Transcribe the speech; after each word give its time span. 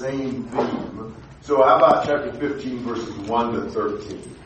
same 0.00 0.44
theme. 0.44 1.14
So 1.42 1.62
how 1.62 1.76
about 1.76 2.06
chapter 2.06 2.32
15 2.32 2.78
verses 2.78 3.14
1 3.28 3.52
to 3.52 3.70
13? 3.70 4.36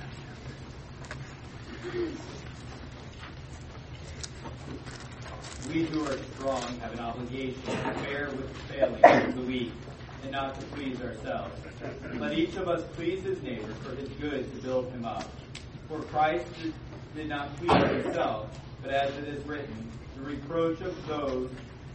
We 5.68 5.84
who 5.84 6.04
are 6.06 6.18
strong 6.34 6.60
have 6.80 6.92
an 6.94 6.98
obligation 6.98 7.62
to 7.62 7.94
bear 8.02 8.30
with 8.30 8.52
the 8.52 8.72
failings 8.72 9.28
of 9.28 9.36
the 9.36 9.42
weak 9.42 9.72
and 10.24 10.32
not 10.32 10.58
to 10.58 10.66
please 10.66 11.00
ourselves. 11.00 11.54
Let 12.14 12.36
each 12.36 12.56
of 12.56 12.66
us 12.66 12.82
please 12.96 13.22
his 13.22 13.40
neighbor 13.42 13.72
for 13.74 13.94
his 13.94 14.08
good 14.20 14.52
to 14.56 14.62
build 14.66 14.90
him 14.90 15.04
up. 15.04 15.30
For 15.88 16.00
Christ 16.00 16.46
did 17.14 17.28
not 17.28 17.56
please 17.58 18.02
himself, 18.02 18.48
but 18.82 18.90
as 18.90 19.16
it 19.18 19.28
is 19.28 19.44
written, 19.46 19.88
the 20.16 20.24
reproach 20.24 20.80
of 20.80 21.06
those 21.06 21.48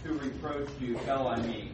who 0.06 0.14
reproached 0.14 0.80
you 0.80 0.98
fell 1.00 1.28
on 1.28 1.46
me. 1.46 1.74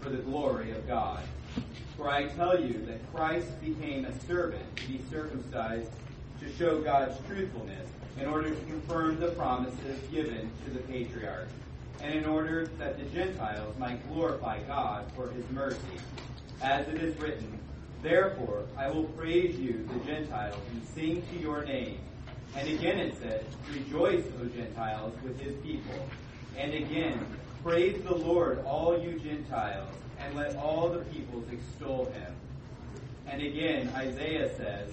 for 0.00 0.10
the 0.10 0.18
glory 0.18 0.70
of 0.72 0.86
God. 0.86 1.20
For 1.96 2.08
I 2.08 2.28
tell 2.28 2.60
you 2.60 2.84
that 2.86 3.14
Christ 3.14 3.60
became 3.60 4.04
a 4.04 4.18
servant 4.20 4.76
to 4.76 4.88
be 4.88 5.00
circumcised 5.10 5.90
to 6.40 6.52
show 6.54 6.80
God's 6.80 7.16
truthfulness 7.26 7.86
in 8.18 8.26
order 8.26 8.50
to 8.50 8.60
confirm 8.62 9.20
the 9.20 9.28
promises 9.28 10.00
given 10.10 10.50
to 10.64 10.70
the 10.70 10.80
patriarchs, 10.80 11.52
and 12.02 12.14
in 12.14 12.24
order 12.24 12.66
that 12.78 12.98
the 12.98 13.04
Gentiles 13.06 13.76
might 13.78 14.06
glorify 14.12 14.60
God 14.62 15.04
for 15.14 15.28
his 15.30 15.44
mercy. 15.50 15.78
As 16.62 16.88
it 16.88 17.02
is 17.02 17.18
written, 17.20 17.58
Therefore 18.02 18.64
I 18.76 18.90
will 18.90 19.04
praise 19.04 19.58
you, 19.58 19.86
the 19.92 20.04
Gentiles, 20.10 20.56
and 20.72 20.82
sing 20.94 21.22
to 21.32 21.38
your 21.38 21.64
name. 21.64 21.98
And 22.56 22.68
again 22.68 22.98
it 22.98 23.16
says, 23.18 23.44
Rejoice, 23.72 24.24
O 24.40 24.46
Gentiles, 24.46 25.14
with 25.22 25.38
his 25.38 25.54
people. 25.56 26.08
And 26.56 26.72
again, 26.74 27.24
Praise 27.62 28.02
the 28.04 28.14
Lord, 28.14 28.64
all 28.64 28.98
you 28.98 29.18
Gentiles, 29.18 29.94
and 30.18 30.34
let 30.34 30.56
all 30.56 30.88
the 30.88 31.00
peoples 31.00 31.44
extol 31.52 32.06
him. 32.06 32.34
And 33.26 33.42
again, 33.42 33.90
Isaiah 33.94 34.48
says, 34.56 34.90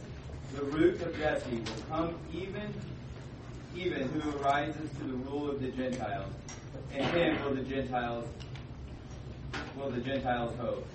The 0.54 0.64
root 0.64 1.02
of 1.02 1.18
Jesse 1.18 1.56
will 1.56 1.84
come 1.90 2.16
even, 2.34 2.74
even 3.74 4.10
who 4.10 4.38
arises 4.40 4.90
to 5.00 5.04
the 5.06 5.14
rule 5.14 5.50
of 5.50 5.62
the 5.62 5.70
Gentiles, 5.70 6.30
and 6.94 7.06
him 7.06 7.42
will 7.46 7.56
the 7.56 7.62
Gentiles 7.62 8.28
will 9.78 9.90
the 9.90 10.02
Gentiles 10.02 10.54
hope. 10.60 10.86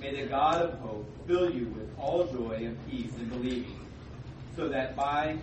May 0.00 0.20
the 0.20 0.26
God 0.26 0.60
of 0.60 0.78
hope 0.80 1.08
fill 1.28 1.50
you 1.50 1.66
with 1.66 1.88
all 2.00 2.26
joy 2.26 2.56
and 2.62 2.90
peace 2.90 3.12
in 3.16 3.28
believing, 3.28 3.78
so 4.56 4.68
that 4.68 4.96
by 4.96 5.36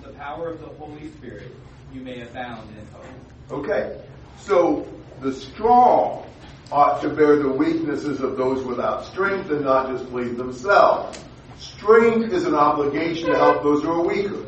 the 0.00 0.10
power 0.10 0.48
of 0.48 0.60
the 0.60 0.68
Holy 0.68 1.10
Spirit 1.10 1.52
you 1.92 2.02
may 2.02 2.20
abound 2.20 2.68
in 2.78 2.86
hope. 2.94 3.64
Okay. 3.64 4.00
So 4.38 4.86
the 5.20 5.32
strong 5.32 6.24
ought 6.70 7.00
to 7.02 7.08
bear 7.08 7.36
the 7.36 7.48
weaknesses 7.48 8.20
of 8.20 8.36
those 8.36 8.64
without 8.64 9.04
strength 9.06 9.50
and 9.50 9.64
not 9.64 9.88
just 9.88 10.08
please 10.10 10.36
themselves. 10.36 11.18
Strength 11.58 12.32
is 12.32 12.44
an 12.44 12.54
obligation 12.54 13.30
to 13.30 13.36
help 13.36 13.62
those 13.62 13.82
who 13.82 13.90
are 13.90 14.06
weaker. 14.06 14.44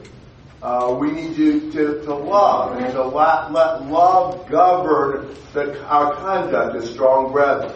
Uh, 0.63 0.95
we 1.01 1.11
need 1.11 1.35
to, 1.37 1.73
to, 1.73 2.03
to 2.03 2.15
love 2.15 2.77
and 2.77 2.93
to 2.93 3.03
let, 3.03 3.51
let 3.51 3.87
love 3.87 4.47
govern 4.49 5.35
the, 5.55 5.83
our 5.87 6.15
conduct 6.17 6.77
as 6.77 6.91
strong 6.91 7.33
brethren. 7.33 7.73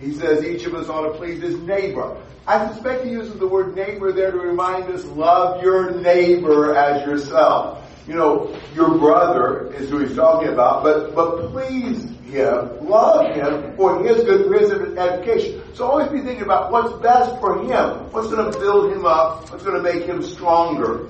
He 0.00 0.12
says 0.12 0.44
each 0.44 0.64
of 0.64 0.74
us 0.74 0.88
ought 0.88 1.12
to 1.12 1.18
please 1.18 1.42
his 1.42 1.56
neighbor. 1.58 2.16
I 2.46 2.68
suspect 2.68 3.04
he 3.04 3.10
uses 3.10 3.38
the 3.38 3.48
word 3.48 3.74
neighbor 3.74 4.12
there 4.12 4.30
to 4.30 4.38
remind 4.38 4.84
us 4.92 5.04
love 5.06 5.62
your 5.62 5.90
neighbor 5.90 6.74
as 6.74 7.04
yourself. 7.06 7.83
You 8.06 8.14
know, 8.14 8.54
your 8.74 8.98
brother 8.98 9.72
is 9.74 9.88
who 9.88 9.98
he's 9.98 10.14
talking 10.14 10.48
about, 10.48 10.82
but, 10.82 11.14
but 11.14 11.50
please 11.50 12.04
him, 12.24 12.88
love 12.88 13.34
him 13.34 13.76
for 13.76 14.04
his 14.04 14.24
good, 14.24 14.46
for 14.46 14.58
his 14.58 14.70
education. 14.98 15.62
So 15.74 15.86
always 15.86 16.10
be 16.10 16.20
thinking 16.20 16.42
about 16.42 16.70
what's 16.70 16.92
best 17.02 17.38
for 17.40 17.62
him, 17.62 18.12
what's 18.12 18.28
going 18.28 18.52
to 18.52 18.58
build 18.58 18.92
him 18.92 19.06
up, 19.06 19.50
what's 19.50 19.62
going 19.62 19.82
to 19.82 19.82
make 19.82 20.04
him 20.04 20.22
stronger. 20.22 21.08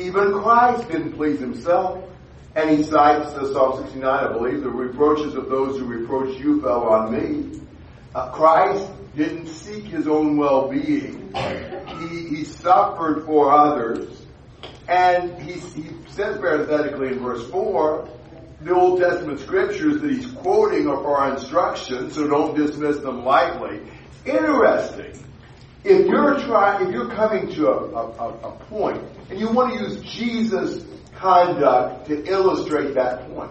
Even 0.00 0.32
Christ 0.32 0.88
didn't 0.88 1.12
please 1.12 1.38
himself. 1.38 2.02
And 2.54 2.68
he 2.68 2.82
cites 2.82 3.32
the 3.32 3.50
Psalm 3.52 3.82
69, 3.82 4.04
I 4.04 4.30
believe, 4.30 4.62
the 4.62 4.68
reproaches 4.68 5.34
of 5.34 5.48
those 5.48 5.78
who 5.78 5.86
reproach 5.86 6.38
you 6.38 6.60
fell 6.60 6.82
on 6.88 7.12
me. 7.12 7.60
Uh, 8.14 8.30
Christ 8.30 8.90
didn't 9.16 9.46
seek 9.46 9.84
his 9.84 10.06
own 10.06 10.36
well-being. 10.36 11.32
He, 11.34 12.28
he 12.28 12.44
suffered 12.44 13.24
for 13.24 13.50
others. 13.50 14.11
And 14.88 15.40
he, 15.40 15.52
he 15.52 15.90
says 16.10 16.38
parenthetically 16.38 17.08
in 17.08 17.20
verse 17.20 17.48
4, 17.50 18.08
the 18.62 18.74
Old 18.74 19.00
Testament 19.00 19.40
scriptures 19.40 20.00
that 20.00 20.10
he's 20.10 20.26
quoting 20.26 20.88
are 20.88 20.96
for 20.96 21.18
our 21.18 21.34
instruction, 21.34 22.10
so 22.10 22.28
don't 22.28 22.56
dismiss 22.56 22.98
them 22.98 23.24
lightly. 23.24 23.80
Interesting. 24.24 25.18
If 25.84 26.06
you're 26.06 26.38
trying, 26.40 26.86
if 26.86 26.94
you're 26.94 27.10
coming 27.10 27.52
to 27.54 27.68
a, 27.68 27.86
a, 27.96 28.28
a 28.28 28.52
point 28.68 29.02
and 29.30 29.38
you 29.38 29.50
want 29.50 29.74
to 29.74 29.80
use 29.80 30.00
Jesus' 30.02 30.84
conduct 31.16 32.06
to 32.06 32.24
illustrate 32.24 32.94
that 32.94 33.28
point, 33.32 33.50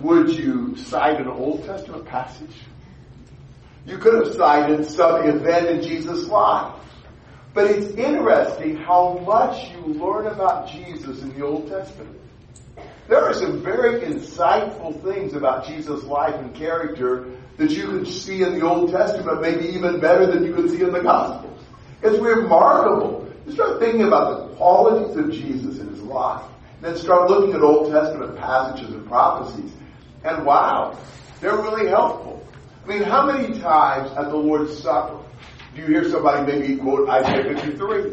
would 0.00 0.30
you 0.30 0.76
cite 0.76 1.20
an 1.20 1.28
Old 1.28 1.64
Testament 1.64 2.06
passage? 2.06 2.54
You 3.86 3.98
could 3.98 4.26
have 4.26 4.34
cited 4.34 4.84
some 4.86 5.28
event 5.28 5.68
in 5.68 5.82
Jesus' 5.82 6.26
life. 6.26 6.74
But 7.56 7.70
it's 7.70 7.94
interesting 7.94 8.76
how 8.76 9.16
much 9.24 9.70
you 9.70 9.94
learn 9.94 10.26
about 10.26 10.68
Jesus 10.68 11.22
in 11.22 11.32
the 11.32 11.42
Old 11.42 11.70
Testament. 11.70 12.20
There 13.08 13.24
are 13.24 13.32
some 13.32 13.62
very 13.62 14.02
insightful 14.02 15.02
things 15.02 15.32
about 15.32 15.66
Jesus' 15.66 16.04
life 16.04 16.34
and 16.34 16.54
character 16.54 17.30
that 17.56 17.70
you 17.70 17.86
can 17.86 18.04
see 18.04 18.42
in 18.42 18.58
the 18.58 18.60
Old 18.60 18.92
Testament, 18.92 19.40
maybe 19.40 19.68
even 19.68 20.00
better 20.00 20.26
than 20.26 20.44
you 20.44 20.52
can 20.52 20.68
see 20.68 20.82
in 20.82 20.92
the 20.92 21.00
Gospels. 21.00 21.58
It's 22.02 22.18
remarkable. 22.18 23.26
You 23.46 23.52
start 23.52 23.80
thinking 23.80 24.02
about 24.02 24.50
the 24.50 24.56
qualities 24.56 25.16
of 25.16 25.32
Jesus 25.32 25.78
in 25.78 25.88
his 25.88 26.02
life. 26.02 26.44
Then 26.82 26.94
start 26.98 27.30
looking 27.30 27.54
at 27.54 27.62
Old 27.62 27.90
Testament 27.90 28.36
passages 28.36 28.90
and 28.90 29.08
prophecies. 29.08 29.72
And 30.24 30.44
wow, 30.44 30.98
they're 31.40 31.56
really 31.56 31.88
helpful. 31.88 32.46
I 32.84 32.86
mean, 32.86 33.02
how 33.02 33.24
many 33.24 33.58
times 33.60 34.10
at 34.10 34.28
the 34.28 34.36
Lord's 34.36 34.78
Supper 34.78 35.22
you 35.76 35.86
hear 35.86 36.08
somebody 36.08 36.50
maybe 36.50 36.76
quote 36.76 37.08
Isaiah 37.08 37.54
53? 37.54 38.12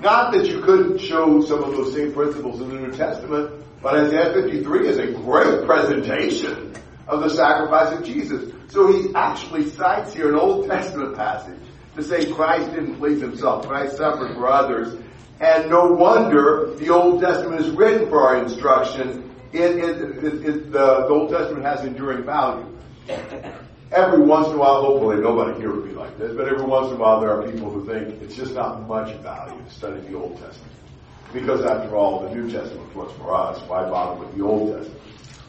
Not 0.00 0.32
that 0.32 0.46
you 0.46 0.60
couldn't 0.60 0.98
show 0.98 1.40
some 1.40 1.62
of 1.62 1.72
those 1.72 1.94
same 1.94 2.12
principles 2.12 2.60
in 2.60 2.68
the 2.68 2.74
New 2.74 2.92
Testament, 2.92 3.64
but 3.82 3.94
Isaiah 3.94 4.32
53 4.34 4.88
is 4.88 4.98
a 4.98 5.12
great 5.12 5.64
presentation 5.64 6.74
of 7.08 7.22
the 7.22 7.30
sacrifice 7.30 7.96
of 7.96 8.04
Jesus. 8.04 8.52
So 8.68 8.92
he 8.92 9.14
actually 9.14 9.70
cites 9.70 10.12
here 10.12 10.28
an 10.28 10.38
Old 10.38 10.66
Testament 10.66 11.16
passage 11.16 11.60
to 11.94 12.02
say 12.02 12.30
Christ 12.30 12.72
didn't 12.72 12.96
please 12.96 13.20
himself. 13.20 13.66
Christ 13.66 13.96
suffered 13.96 14.34
for 14.34 14.48
others. 14.48 15.00
And 15.40 15.70
no 15.70 15.92
wonder 15.92 16.74
the 16.76 16.90
Old 16.90 17.20
Testament 17.20 17.60
is 17.60 17.70
written 17.70 18.08
for 18.08 18.26
our 18.26 18.42
instruction. 18.42 19.34
It, 19.52 19.76
it, 19.76 20.24
it, 20.24 20.72
the, 20.72 20.78
the 20.78 21.08
Old 21.08 21.30
Testament 21.30 21.64
has 21.64 21.84
enduring 21.84 22.24
value. 22.24 22.66
Every 23.92 24.22
once 24.22 24.48
in 24.48 24.54
a 24.54 24.56
while, 24.58 24.82
hopefully 24.82 25.20
nobody 25.20 25.60
here 25.60 25.72
would 25.72 25.88
be 25.88 25.94
like 25.94 26.18
this, 26.18 26.34
but 26.34 26.48
every 26.48 26.64
once 26.64 26.88
in 26.88 26.94
a 26.94 26.96
while 26.96 27.20
there 27.20 27.30
are 27.30 27.50
people 27.50 27.70
who 27.70 27.86
think 27.86 28.20
it's 28.20 28.34
just 28.34 28.54
not 28.54 28.86
much 28.88 29.14
value 29.18 29.62
to 29.62 29.70
study 29.70 30.00
the 30.00 30.14
Old 30.14 30.40
Testament. 30.40 30.72
Because 31.32 31.64
after 31.64 31.94
all, 31.94 32.28
the 32.28 32.34
New 32.34 32.50
Testament 32.50 32.94
was 32.96 33.12
for 33.12 33.34
us. 33.34 33.60
Why 33.68 33.88
bother 33.88 34.18
with 34.18 34.36
the 34.36 34.42
Old 34.42 34.76
Testament? 34.76 35.02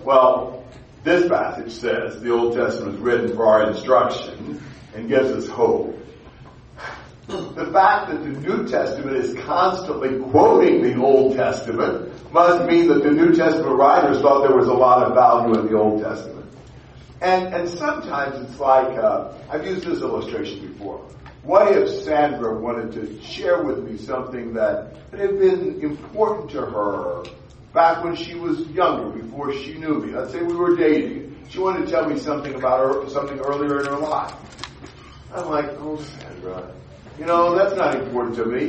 Well, 0.04 0.66
this 1.04 1.28
passage 1.28 1.72
says 1.72 2.22
the 2.22 2.31
Old 2.31 2.56
Testament 2.56 2.95
is 2.95 3.01
written 3.01 3.36
for 3.36 3.48
our 3.48 3.72
instruction 3.72 4.62
and 4.94 5.07
gives 5.07 5.31
us 5.31 5.48
hope. 5.48 5.98
The 7.28 7.69
fact 7.74 8.12
that 8.12 8.24
the 8.24 8.30
New 8.30 8.68
Testament 8.68 9.18
is 9.18 9.34
constantly 9.45 10.19
quoting 10.30 10.81
the 10.84 10.95
Old 11.01 11.36
Testament 11.36 12.31
must 12.31 12.66
mean 12.66 12.88
that 12.88 13.04
the 13.04 13.12
New 13.12 13.34
Testament 13.34 13.75
writers 13.78 14.22
thought 14.22 14.48
there 14.48 14.56
was 14.56 14.68
a 14.68 14.74
lot 14.74 15.04
of 15.04 15.13
value 15.13 15.60
in 15.60 15.66
the 15.68 15.78
Old 15.78 16.01
Testament. 16.01 16.37
And, 17.22 17.54
and 17.54 17.69
sometimes 17.69 18.50
it's 18.50 18.60
like, 18.60 18.98
uh, 18.98 19.34
I've 19.50 19.66
used 19.66 19.86
this 19.86 20.02
illustration 20.02 20.68
before. 20.68 21.04
What 21.44 21.72
if 21.75 21.90
Sandra 22.04 22.60
wanted 22.60 22.92
to 22.94 23.22
share 23.22 23.64
with 23.64 23.80
me 23.80 23.98
something 23.98 24.54
that 24.54 24.94
had 25.12 25.40
been 25.40 25.81
important 25.81 26.52
to 26.52 26.62
her 26.62 27.24
back 27.74 28.04
when 28.04 28.16
she 28.16 28.36
was 28.36 28.60
younger, 28.68 29.10
before 29.18 29.54
she 29.54 29.75
knew 29.75 30.00
me? 30.00 30.14
Let's 30.14 30.31
say 30.31 30.44
we 30.44 30.56
were 30.56 30.75
dating, 30.75 31.36
she 31.50 31.60
wanted 31.60 31.86
to 31.86 31.92
tell 31.92 32.08
me 32.08 32.19
something 32.19 32.54
about 32.54 32.80
her, 32.80 33.10
something 33.10 33.40
earlier 33.40 33.80
in 33.80 33.86
her 33.86 33.98
life. 33.98 34.36
I'm 35.34 35.50
like, 35.50 35.70
oh, 35.80 35.98
Sandra, 35.98 36.72
you 37.18 37.25
know, 37.25 37.56
that's 37.56 37.75
not 37.75 37.96
important 37.96 38.36
to 38.36 38.46
me. 38.46 38.66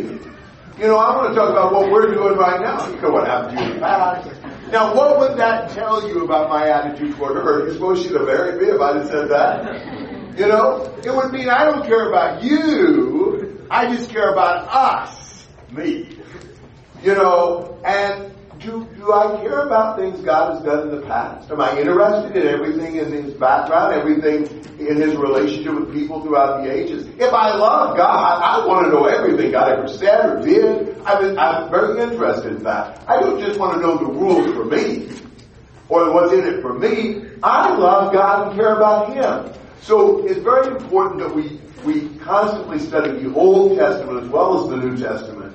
You 0.79 0.87
know, 0.87 0.97
I 0.97 1.17
want 1.17 1.31
to 1.31 1.35
talk 1.35 1.51
about 1.51 1.73
what 1.73 1.91
we're 1.91 2.15
doing 2.15 2.39
right 2.39 2.61
now. 2.61 2.89
You 2.89 3.01
know 3.01 3.11
what 3.11 3.27
happened 3.27 3.59
to 3.59 3.65
you 3.65 3.71
in 3.73 3.77
the 3.77 3.81
past. 3.81 4.38
Now, 4.71 4.95
what 4.95 5.19
would 5.19 5.39
that 5.39 5.71
tell 5.71 6.07
you 6.07 6.25
about 6.25 6.51
my 6.51 6.69
attitude 6.69 7.17
toward 7.17 7.37
her? 7.37 7.67
You 7.67 7.73
suppose 7.73 8.03
she'd 8.03 8.13
have 8.13 8.27
married 8.27 8.61
me 8.61 8.69
if 8.69 8.81
I'd 8.81 8.97
have 8.97 9.07
said 9.07 9.29
that? 9.31 10.39
You 10.39 10.47
know, 10.47 10.95
it 11.03 11.15
would 11.15 11.33
mean 11.33 11.49
I 11.49 11.65
don't 11.65 11.87
care 11.87 12.09
about 12.09 12.43
you. 12.43 13.67
I 13.71 13.95
just 13.95 14.11
care 14.11 14.31
about 14.31 14.69
us, 14.69 15.47
me. 15.71 16.19
You 17.03 17.15
know, 17.15 17.79
and 17.85 18.35
do, 18.59 18.87
do 18.97 19.13
I 19.13 19.41
care 19.41 19.61
about 19.67 19.99
things 19.99 20.21
God 20.21 20.55
has 20.55 20.65
done 20.65 20.89
in 20.89 21.01
the 21.01 21.07
past? 21.07 21.51
Am 21.51 21.61
I 21.61 21.79
interested 21.79 22.37
in 22.37 22.47
everything 22.47 22.97
in 22.97 23.13
his 23.13 23.35
background, 23.35 23.95
everything 23.95 24.47
in 24.79 24.97
his 24.97 25.17
relationship 25.17 25.75
with 25.75 25.93
people 25.93 26.23
throughout 26.23 26.63
the 26.63 26.73
ages? 26.73 27.07
If 27.19 27.33
I 27.33 27.57
love 27.57 27.97
God, 27.97 28.43
I 28.43 28.67
want 28.67 28.87
to 28.87 28.93
know 28.93 29.05
everything 29.05 29.53
God 29.53 29.71
ever 29.71 29.89
said 29.89 30.27
or 30.27 30.43
did. 30.43 30.99
I'm, 31.05 31.39
I'm 31.39 31.71
very 31.71 32.03
interested 32.03 32.57
in 32.57 32.63
that. 32.65 33.03
I 33.09 33.21
don't 33.21 33.41
just 33.41 33.59
want 33.59 33.75
to 33.75 33.81
know 33.81 33.97
the 33.97 34.07
rules 34.07 34.55
for 34.55 34.65
me 34.65 35.09
or 35.89 36.13
what's 36.13 36.33
in 36.33 36.47
it 36.47 36.61
for 36.61 36.75
me. 36.75 37.25
I 37.43 37.75
love 37.77 38.13
God 38.13 38.49
and 38.49 38.57
care 38.59 38.75
about 38.75 39.15
Him. 39.15 39.55
So 39.83 40.27
it's 40.27 40.41
very 40.41 40.67
important 40.67 41.21
that 41.21 41.35
we, 41.35 41.61
we 41.85 42.09
constantly 42.19 42.79
study 42.81 43.23
the 43.23 43.35
Old 43.35 43.79
Testament 43.79 44.25
as 44.25 44.29
well 44.29 44.65
as 44.65 44.71
the 44.71 44.77
New 44.77 44.97
Testament. 44.97 45.55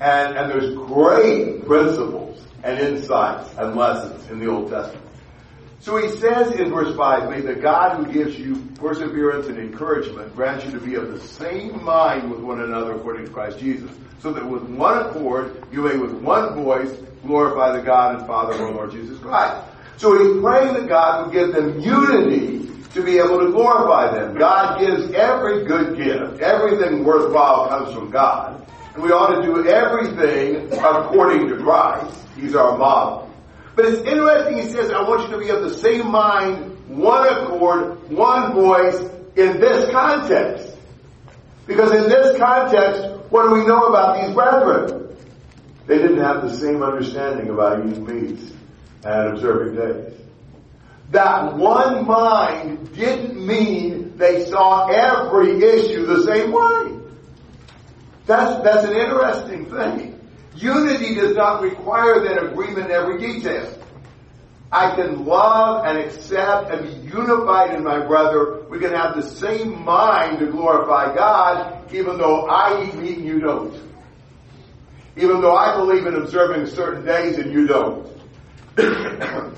And, 0.00 0.36
and 0.36 0.50
there's 0.50 0.74
great 0.74 1.66
principles 1.66 2.43
and 2.64 2.80
insights 2.80 3.54
and 3.58 3.76
lessons 3.76 4.28
in 4.30 4.40
the 4.40 4.46
Old 4.46 4.70
Testament. 4.70 5.06
So 5.80 5.98
he 5.98 6.08
says 6.08 6.52
in 6.52 6.70
verse 6.70 6.96
5, 6.96 7.28
May 7.28 7.42
the 7.42 7.54
God 7.54 7.98
who 7.98 8.10
gives 8.10 8.38
you 8.38 8.56
perseverance 8.76 9.48
and 9.48 9.58
encouragement 9.58 10.34
grant 10.34 10.64
you 10.64 10.70
to 10.72 10.80
be 10.80 10.94
of 10.94 11.12
the 11.12 11.20
same 11.20 11.84
mind 11.84 12.30
with 12.30 12.40
one 12.40 12.62
another 12.62 12.94
according 12.94 13.26
to 13.26 13.30
Christ 13.30 13.58
Jesus, 13.58 13.90
so 14.20 14.32
that 14.32 14.48
with 14.48 14.62
one 14.62 15.06
accord 15.06 15.62
you 15.70 15.82
may 15.82 15.98
with 15.98 16.12
one 16.14 16.54
voice 16.54 16.90
glorify 17.22 17.76
the 17.76 17.82
God 17.82 18.16
and 18.16 18.26
Father 18.26 18.54
of 18.54 18.60
our 18.62 18.70
Lord 18.70 18.92
Jesus 18.92 19.18
Christ. 19.18 19.62
So 19.98 20.16
he's 20.18 20.40
praying 20.42 20.72
that 20.72 20.88
God 20.88 21.26
will 21.26 21.32
give 21.32 21.52
them 21.52 21.78
unity 21.80 22.70
to 22.94 23.02
be 23.02 23.18
able 23.18 23.40
to 23.40 23.50
glorify 23.50 24.14
them. 24.14 24.38
God 24.38 24.80
gives 24.80 25.10
every 25.12 25.64
good 25.64 25.96
gift. 25.98 26.40
Everything 26.40 27.04
worthwhile 27.04 27.68
comes 27.68 27.94
from 27.94 28.10
God. 28.10 28.66
We 28.96 29.10
ought 29.10 29.40
to 29.40 29.42
do 29.42 29.66
everything 29.66 30.72
according 30.72 31.48
to 31.48 31.56
Christ. 31.56 32.16
He's 32.36 32.54
our 32.54 32.78
model. 32.78 33.30
But 33.74 33.86
it's 33.86 34.02
interesting, 34.08 34.58
he 34.58 34.68
says, 34.68 34.92
I 34.92 35.02
want 35.02 35.22
you 35.22 35.30
to 35.34 35.38
be 35.38 35.50
of 35.50 35.62
the 35.62 35.74
same 35.74 36.12
mind, 36.12 36.78
one 36.88 37.26
accord, 37.26 38.08
one 38.10 38.52
voice 38.52 39.00
in 39.34 39.60
this 39.60 39.90
context. 39.90 40.76
Because 41.66 41.90
in 41.90 42.08
this 42.08 42.38
context, 42.38 43.02
what 43.30 43.48
do 43.48 43.54
we 43.54 43.66
know 43.66 43.86
about 43.86 44.20
these 44.20 44.32
brethren? 44.32 45.16
They 45.86 45.98
didn't 45.98 46.22
have 46.22 46.42
the 46.42 46.54
same 46.54 46.82
understanding 46.82 47.50
about 47.50 47.84
eating 47.84 48.06
meats 48.06 48.52
and 49.04 49.34
observing 49.34 49.74
days. 49.74 50.20
That 51.10 51.56
one 51.56 52.06
mind 52.06 52.94
didn't 52.94 53.44
mean 53.44 54.16
they 54.16 54.46
saw 54.46 54.86
every 54.86 55.58
issue 55.62 56.06
the 56.06 56.22
same 56.22 56.52
way. 56.52 56.93
That's, 58.26 58.62
that's 58.64 58.84
an 58.84 58.96
interesting 58.96 59.66
thing. 59.66 60.20
Unity 60.56 61.14
does 61.14 61.34
not 61.36 61.62
require 61.62 62.20
that 62.20 62.42
agreement 62.42 62.86
in 62.86 62.92
every 62.92 63.18
detail. 63.18 63.78
I 64.72 64.94
can 64.96 65.24
love 65.24 65.84
and 65.84 65.98
accept 65.98 66.70
and 66.70 66.86
be 66.86 67.08
unified 67.08 67.74
in 67.74 67.84
my 67.84 68.04
brother. 68.04 68.64
We 68.68 68.80
can 68.80 68.92
have 68.92 69.14
the 69.14 69.22
same 69.22 69.84
mind 69.84 70.40
to 70.40 70.46
glorify 70.46 71.14
God, 71.14 71.92
even 71.94 72.18
though 72.18 72.46
I 72.46 72.84
eat 72.84 72.94
meat 72.94 73.18
and 73.18 73.26
you 73.26 73.40
don't. 73.40 73.74
Even 75.16 75.40
though 75.40 75.54
I 75.54 75.76
believe 75.76 76.06
in 76.06 76.16
observing 76.16 76.66
certain 76.66 77.04
days 77.04 77.38
and 77.38 77.52
you 77.52 77.68
don't. 77.68 78.08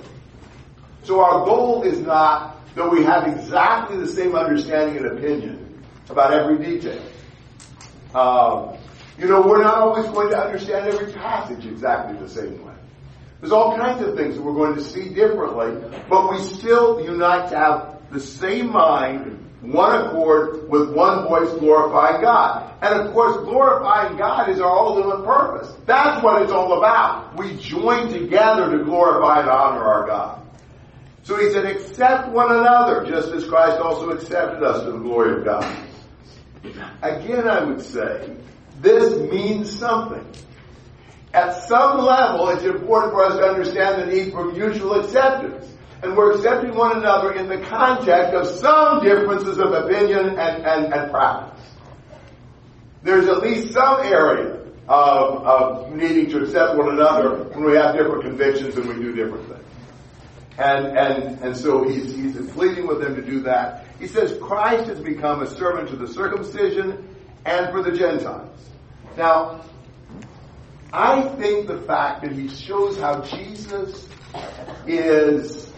so 1.05 1.21
our 1.21 1.47
goal 1.47 1.83
is 1.83 1.99
not 2.01 2.61
that 2.75 2.91
we 2.91 3.03
have 3.05 3.27
exactly 3.27 3.97
the 3.97 4.07
same 4.07 4.35
understanding 4.35 4.99
and 4.99 5.19
opinion 5.19 5.83
about 6.11 6.35
every 6.35 6.59
detail. 6.59 7.03
Um, 8.17 8.79
you 9.19 9.29
know, 9.29 9.43
we're 9.43 9.63
not 9.63 9.77
always 9.79 10.07
going 10.07 10.31
to 10.31 10.39
understand 10.39 10.89
every 10.89 11.13
passage 11.13 11.67
exactly 11.67 12.17
the 12.17 12.29
same 12.29 12.65
way. 12.65 12.73
There's 13.41 13.53
all 13.53 13.77
kinds 13.77 14.03
of 14.03 14.17
things 14.17 14.37
that 14.37 14.43
we're 14.43 14.55
going 14.55 14.75
to 14.75 14.83
see 14.83 15.11
differently, 15.11 16.01
but 16.09 16.31
we 16.31 16.43
still 16.43 17.05
unite 17.05 17.51
to 17.51 17.59
have 17.59 18.01
the 18.11 18.19
same 18.19 18.73
mind, 18.73 19.39
one 19.61 20.07
accord, 20.07 20.71
with 20.71 20.95
one 20.95 21.29
voice 21.29 21.51
glorifying 21.59 22.23
God. 22.23 22.75
And 22.81 23.03
of 23.03 23.13
course, 23.13 23.37
glorifying 23.45 24.17
God 24.17 24.49
is 24.49 24.61
our 24.61 24.79
ultimate 24.79 25.27
purpose. 25.27 25.77
That's 25.85 26.25
what 26.25 26.41
it's 26.41 26.53
all 26.53 26.79
about. 26.79 27.37
We 27.37 27.59
join 27.59 28.11
together 28.11 28.79
to 28.79 28.85
glorify 28.85 29.41
and 29.41 29.51
honor 29.51 29.85
our 29.85 30.07
God. 30.07 30.43
So 31.25 31.37
he 31.37 31.51
said, 31.51 31.67
accept 31.67 32.31
one 32.31 32.51
another, 32.51 33.05
just 33.05 33.29
as 33.33 33.45
Christ 33.47 33.79
also 33.79 34.09
accepted 34.11 34.63
us 34.63 34.85
to 34.85 34.93
the 34.93 34.99
glory 34.99 35.39
of 35.39 35.45
God. 35.45 35.86
Again, 37.03 37.49
I 37.49 37.65
would 37.65 37.83
say, 37.83 38.37
this 38.81 39.17
means 39.31 39.71
something. 39.79 40.25
At 41.33 41.65
some 41.65 41.99
level, 41.99 42.49
it's 42.51 42.65
important 42.65 43.13
for 43.13 43.25
us 43.25 43.35
to 43.35 43.43
understand 43.43 44.03
the 44.03 44.07
need 44.07 44.33
for 44.33 44.53
mutual 44.53 45.01
acceptance. 45.01 45.67
And 46.03 46.17
we're 46.17 46.35
accepting 46.37 46.75
one 46.75 46.97
another 46.97 47.33
in 47.33 47.49
the 47.49 47.59
context 47.59 48.35
of 48.35 48.47
some 48.47 49.03
differences 49.03 49.59
of 49.59 49.73
opinion 49.73 50.39
and, 50.39 50.65
and, 50.65 50.93
and 50.93 51.11
practice. 51.11 51.65
There's 53.03 53.29
at 53.29 53.41
least 53.41 53.73
some 53.73 54.01
area 54.03 54.61
of, 54.89 55.47
of 55.47 55.93
needing 55.95 56.31
to 56.31 56.43
accept 56.43 56.77
one 56.77 56.91
another 56.91 57.45
when 57.45 57.65
we 57.65 57.77
have 57.77 57.97
different 57.97 58.23
convictions 58.25 58.77
and 58.77 58.89
we 58.89 58.95
do 58.95 59.15
different 59.15 59.49
things. 59.49 59.65
And, 60.59 60.87
and, 60.97 61.41
and 61.41 61.57
so 61.57 61.89
he's, 61.89 62.15
he's 62.15 62.37
pleading 62.53 62.87
with 62.87 63.01
them 63.01 63.15
to 63.17 63.23
do 63.23 63.41
that. 63.41 63.86
He 63.98 64.06
says 64.06 64.38
Christ 64.40 64.88
has 64.88 65.00
become 65.00 65.43
a 65.43 65.46
servant 65.46 65.88
to 65.90 65.96
the 65.96 66.08
circumcision 66.08 67.08
and 67.44 67.70
for 67.70 67.82
the 67.82 67.93
Gentiles. 67.93 68.52
Now, 69.16 69.62
I 70.93 71.22
think 71.37 71.66
the 71.66 71.78
fact 71.78 72.22
that 72.22 72.32
he 72.32 72.48
shows 72.48 72.98
how 72.98 73.22
Jesus 73.22 74.08
is 74.87 75.72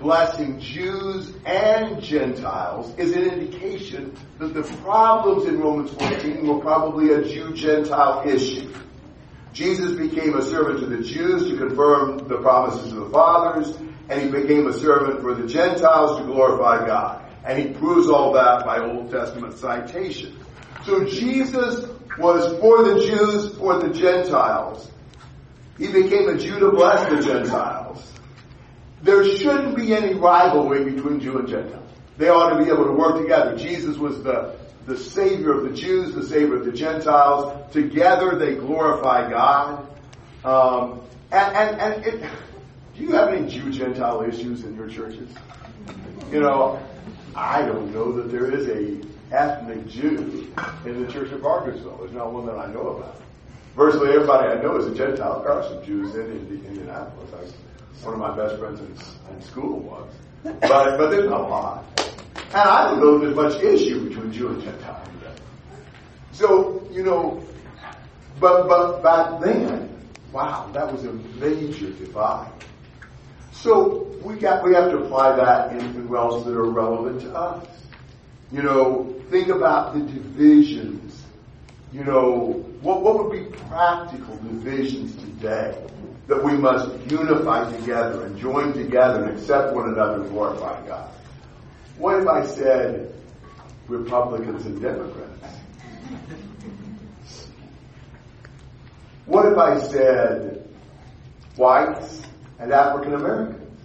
blessing 0.00 0.58
Jews 0.60 1.32
and 1.46 2.02
Gentiles 2.02 2.92
is 2.98 3.12
an 3.12 3.22
indication 3.22 4.16
that 4.38 4.52
the 4.52 4.62
problems 4.78 5.46
in 5.46 5.60
Romans 5.60 5.90
14 5.92 6.46
were 6.46 6.58
probably 6.58 7.12
a 7.12 7.22
Jew-Gentile 7.22 8.28
issue. 8.28 8.72
Jesus 9.52 9.92
became 9.92 10.36
a 10.36 10.42
servant 10.42 10.80
to 10.80 10.86
the 10.86 11.02
Jews 11.02 11.48
to 11.50 11.56
confirm 11.56 12.26
the 12.28 12.38
promises 12.38 12.92
of 12.92 13.04
the 13.04 13.10
fathers, 13.10 13.76
and 14.08 14.20
he 14.20 14.28
became 14.28 14.66
a 14.66 14.72
servant 14.72 15.20
for 15.20 15.34
the 15.34 15.46
Gentiles 15.46 16.18
to 16.18 16.24
glorify 16.24 16.86
God. 16.86 17.21
And 17.44 17.58
he 17.58 17.74
proves 17.74 18.08
all 18.08 18.32
that 18.34 18.64
by 18.64 18.78
Old 18.78 19.10
Testament 19.10 19.58
citation. 19.58 20.38
So 20.84 21.04
Jesus 21.04 21.88
was 22.18 22.58
for 22.60 22.84
the 22.84 23.06
Jews, 23.06 23.56
for 23.56 23.80
the 23.80 23.92
Gentiles. 23.92 24.90
He 25.78 25.88
became 25.88 26.28
a 26.28 26.38
Jew 26.38 26.58
to 26.60 26.70
bless 26.70 27.08
the 27.08 27.22
Gentiles. 27.22 28.12
There 29.02 29.24
shouldn't 29.24 29.76
be 29.76 29.94
any 29.94 30.14
rivalry 30.14 30.84
between 30.84 31.20
Jew 31.20 31.38
and 31.38 31.48
Gentile. 31.48 31.82
They 32.18 32.28
ought 32.28 32.50
to 32.50 32.64
be 32.64 32.70
able 32.70 32.84
to 32.84 32.92
work 32.92 33.20
together. 33.20 33.56
Jesus 33.56 33.96
was 33.96 34.22
the, 34.22 34.56
the 34.86 34.96
Savior 34.96 35.58
of 35.58 35.64
the 35.64 35.74
Jews, 35.74 36.14
the 36.14 36.24
Savior 36.24 36.56
of 36.58 36.64
the 36.64 36.72
Gentiles. 36.72 37.72
Together 37.72 38.36
they 38.36 38.54
glorify 38.54 39.30
God. 39.30 39.88
Um, 40.44 41.00
and 41.32 41.56
and, 41.56 41.80
and 41.80 42.06
it, 42.06 42.30
do 42.94 43.02
you 43.02 43.12
have 43.12 43.30
any 43.30 43.48
Jew-Gentile 43.48 44.22
issues 44.22 44.64
in 44.64 44.76
your 44.76 44.88
churches? 44.88 45.30
You 46.30 46.40
know, 46.40 46.80
I 47.34 47.62
don't 47.62 47.92
know 47.92 48.12
that 48.12 48.30
there 48.30 48.50
is 48.50 48.68
a 48.68 49.00
ethnic 49.34 49.86
Jew 49.88 50.52
in 50.84 51.04
the 51.04 51.12
Church 51.12 51.30
of 51.32 51.40
Bargersville. 51.40 51.98
There's 51.98 52.12
not 52.12 52.32
one 52.32 52.46
that 52.46 52.58
I 52.58 52.70
know 52.72 52.88
about. 52.96 53.20
Virtually 53.74 54.10
everybody 54.10 54.48
I 54.48 54.62
know 54.62 54.76
is 54.76 54.86
a 54.86 54.94
Gentile. 54.94 55.42
There 55.42 55.52
are 55.52 55.62
some 55.62 55.84
Jews 55.84 56.14
in 56.14 56.30
Indianapolis. 56.66 57.30
I, 57.32 58.04
one 58.04 58.14
of 58.14 58.20
my 58.20 58.36
best 58.36 58.58
friends 58.58 58.80
in, 58.80 59.34
in 59.34 59.42
school 59.42 59.80
was. 59.80 60.12
But, 60.42 60.60
but 60.98 61.10
there's 61.10 61.30
not 61.30 61.40
a 61.40 61.44
lot. 61.44 61.84
And 62.36 62.56
I 62.56 62.90
don't 62.90 63.00
know 63.00 63.18
there's 63.18 63.34
much 63.34 63.62
issue 63.62 64.08
between 64.08 64.32
Jew 64.32 64.48
and 64.48 64.62
Gentile. 64.62 65.02
So, 66.32 66.86
you 66.90 67.02
know, 67.02 67.42
but, 68.40 68.66
but 68.66 69.02
back 69.02 69.40
then, 69.40 69.96
wow, 70.32 70.68
that 70.72 70.90
was 70.90 71.04
a 71.04 71.12
major 71.12 71.90
divide. 71.90 72.50
So 73.52 74.10
we 74.24 74.36
got, 74.36 74.64
we 74.64 74.74
have 74.74 74.90
to 74.90 74.98
apply 74.98 75.36
that 75.36 75.72
in, 75.72 76.08
realms 76.08 76.44
that 76.44 76.54
are 76.54 76.64
relevant 76.64 77.22
to 77.22 77.34
us. 77.34 77.66
You 78.50 78.62
know, 78.62 79.14
think 79.30 79.48
about 79.48 79.94
the 79.94 80.00
divisions. 80.00 81.22
You 81.92 82.04
know, 82.04 82.64
what, 82.80 83.02
what 83.02 83.18
would 83.18 83.32
be 83.32 83.56
practical 83.68 84.36
divisions 84.36 85.14
today 85.16 85.76
that 86.28 86.42
we 86.42 86.52
must 86.52 86.88
unify 87.10 87.70
together 87.72 88.24
and 88.24 88.38
join 88.38 88.72
together 88.72 89.24
and 89.24 89.38
accept 89.38 89.74
one 89.74 89.88
another 89.88 90.22
and 90.22 90.30
glorify 90.30 90.86
God. 90.86 91.10
What 91.98 92.22
if 92.22 92.28
I 92.28 92.46
said 92.46 93.14
Republicans 93.88 94.64
and 94.66 94.80
Democrats? 94.80 95.56
What 99.26 99.46
if 99.46 99.58
I 99.58 99.80
said 99.80 100.68
whites 101.56 102.22
and 102.58 102.72
African 102.72 103.14
Americans? 103.14 103.78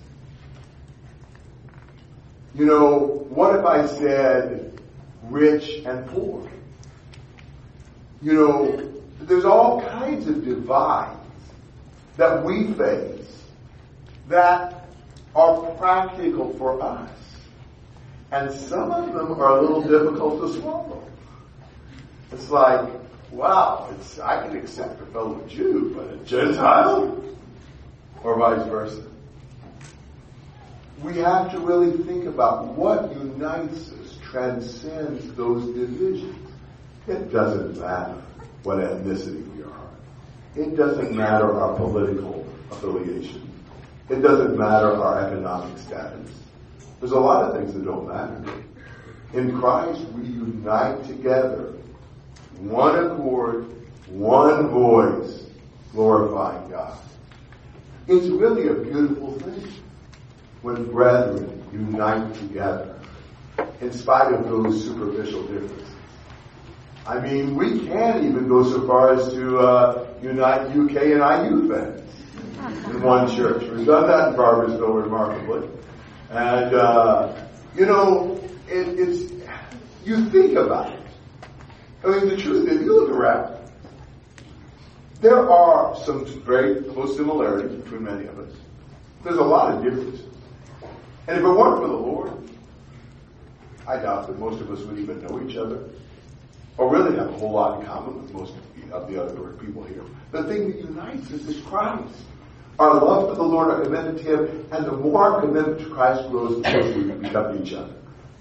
You 2.55 2.65
know, 2.65 3.25
what 3.29 3.55
if 3.59 3.65
I 3.65 3.85
said 3.85 4.81
rich 5.23 5.83
and 5.85 6.07
poor? 6.07 6.49
You 8.21 8.33
know, 8.33 8.93
there's 9.21 9.45
all 9.45 9.81
kinds 9.81 10.27
of 10.27 10.43
divides 10.43 11.17
that 12.17 12.43
we 12.43 12.73
face 12.73 13.43
that 14.27 14.87
are 15.35 15.61
practical 15.75 16.53
for 16.57 16.81
us. 16.81 17.11
And 18.31 18.51
some 18.51 18.91
of 18.91 19.13
them 19.13 19.39
are 19.39 19.57
a 19.57 19.61
little 19.61 19.83
difficult 19.83 20.41
to 20.41 20.59
swallow. 20.59 21.03
It's 22.31 22.49
like, 22.49 22.89
wow, 23.31 23.87
it's, 23.91 24.19
I 24.19 24.45
can 24.45 24.57
accept 24.57 25.01
a 25.01 25.05
fellow 25.07 25.41
Jew, 25.47 25.93
but 25.95 26.13
a 26.13 26.17
Gentile? 26.25 27.23
Or 28.27 28.37
vice 28.37 28.67
versa. 28.67 29.03
We 31.01 31.15
have 31.19 31.49
to 31.53 31.59
really 31.59 32.03
think 32.03 32.25
about 32.25 32.65
what 32.65 33.09
unites 33.15 33.93
us, 33.93 34.17
transcends 34.21 35.33
those 35.35 35.73
divisions. 35.73 36.51
It 37.07 37.31
doesn't 37.31 37.79
matter 37.79 38.21
what 38.63 38.79
ethnicity 38.79 39.49
we 39.55 39.63
are. 39.63 39.87
It 40.57 40.75
doesn't 40.75 41.15
matter 41.15 41.57
our 41.57 41.77
political 41.77 42.45
affiliation. 42.69 43.49
It 44.09 44.19
doesn't 44.19 44.57
matter 44.57 44.91
our 44.91 45.25
economic 45.25 45.77
status. 45.77 46.29
There's 46.99 47.13
a 47.13 47.19
lot 47.19 47.45
of 47.45 47.55
things 47.55 47.73
that 47.75 47.85
don't 47.85 48.09
matter. 48.09 48.43
In 49.35 49.57
Christ, 49.57 50.01
we 50.09 50.23
unite 50.27 51.01
together, 51.07 51.75
one 52.59 53.05
accord, 53.05 53.67
one 54.09 54.67
voice, 54.67 55.45
glorifying 55.93 56.69
God. 56.69 56.97
It's 58.07 58.27
really 58.27 58.69
a 58.69 58.73
beautiful 58.73 59.33
thing 59.39 59.67
when 60.61 60.89
brethren 60.91 61.63
unite 61.73 62.33
together 62.35 62.97
in 63.81 63.91
spite 63.91 64.33
of 64.33 64.45
those 64.45 64.83
superficial 64.83 65.43
differences. 65.43 65.89
I 67.05 67.19
mean, 67.19 67.55
we 67.55 67.85
can 67.85 68.25
even 68.25 68.47
go 68.47 68.63
so 68.63 68.85
far 68.87 69.13
as 69.13 69.29
to 69.33 69.59
uh, 69.59 70.07
unite 70.21 70.67
UK 70.69 71.03
and 71.15 71.21
IU 71.21 71.69
fans 71.69 72.15
in 72.89 73.01
one 73.01 73.33
church. 73.35 73.63
We've 73.63 73.85
done 73.85 74.07
that 74.07 74.29
in 74.29 74.35
Bargersville 74.35 75.03
remarkably. 75.03 75.69
And, 76.29 76.75
uh, 76.75 77.33
you 77.75 77.85
know, 77.85 78.41
it, 78.67 78.99
it's, 78.99 79.33
you 80.05 80.29
think 80.29 80.57
about 80.57 80.93
it. 80.93 80.99
I 82.03 82.07
mean, 82.07 82.29
the 82.29 82.37
truth 82.37 82.69
is, 82.69 82.81
you 82.81 83.01
look 83.01 83.09
around, 83.09 83.56
there 85.21 85.49
are 85.49 85.95
some 86.03 86.25
very 86.43 86.83
close 86.83 87.15
similarities 87.15 87.81
between 87.81 88.03
many 88.03 88.27
of 88.27 88.37
us. 88.39 88.53
There's 89.23 89.37
a 89.37 89.43
lot 89.43 89.73
of 89.73 89.83
differences. 89.83 90.25
And 91.27 91.37
if 91.37 91.43
it 91.43 91.49
weren't 91.49 91.81
for 91.81 91.87
the 91.87 91.93
Lord, 91.93 92.31
I 93.87 93.97
doubt 93.97 94.27
that 94.27 94.39
most 94.39 94.61
of 94.61 94.71
us 94.71 94.81
would 94.81 94.99
even 94.99 95.21
know 95.23 95.41
each 95.47 95.57
other 95.57 95.89
or 96.77 96.89
really 96.91 97.17
have 97.17 97.29
a 97.29 97.37
whole 97.37 97.51
lot 97.51 97.79
in 97.79 97.85
common 97.85 98.21
with 98.21 98.33
most 98.33 98.53
of 98.91 99.07
the 99.09 99.21
other 99.21 99.51
people 99.53 99.83
here. 99.83 100.03
The 100.31 100.43
thing 100.43 100.71
that 100.71 100.79
unites 100.79 101.31
us 101.31 101.41
is 101.47 101.61
Christ. 101.61 102.13
Our 102.79 102.93
love 102.93 103.29
for 103.29 103.35
the 103.35 103.43
Lord, 103.43 103.69
our 103.71 103.81
commitment 103.81 104.19
to 104.19 104.23
Him, 104.23 104.67
and 104.71 104.85
the 104.85 104.91
more 104.91 105.23
our 105.23 105.41
commitment 105.41 105.79
to 105.79 105.89
Christ 105.89 106.29
grows, 106.29 106.61
the 106.61 106.69
closer 106.69 106.93
we 106.93 107.11
become 107.11 107.57
to 107.57 107.63
each 107.63 107.73
other. 107.73 107.93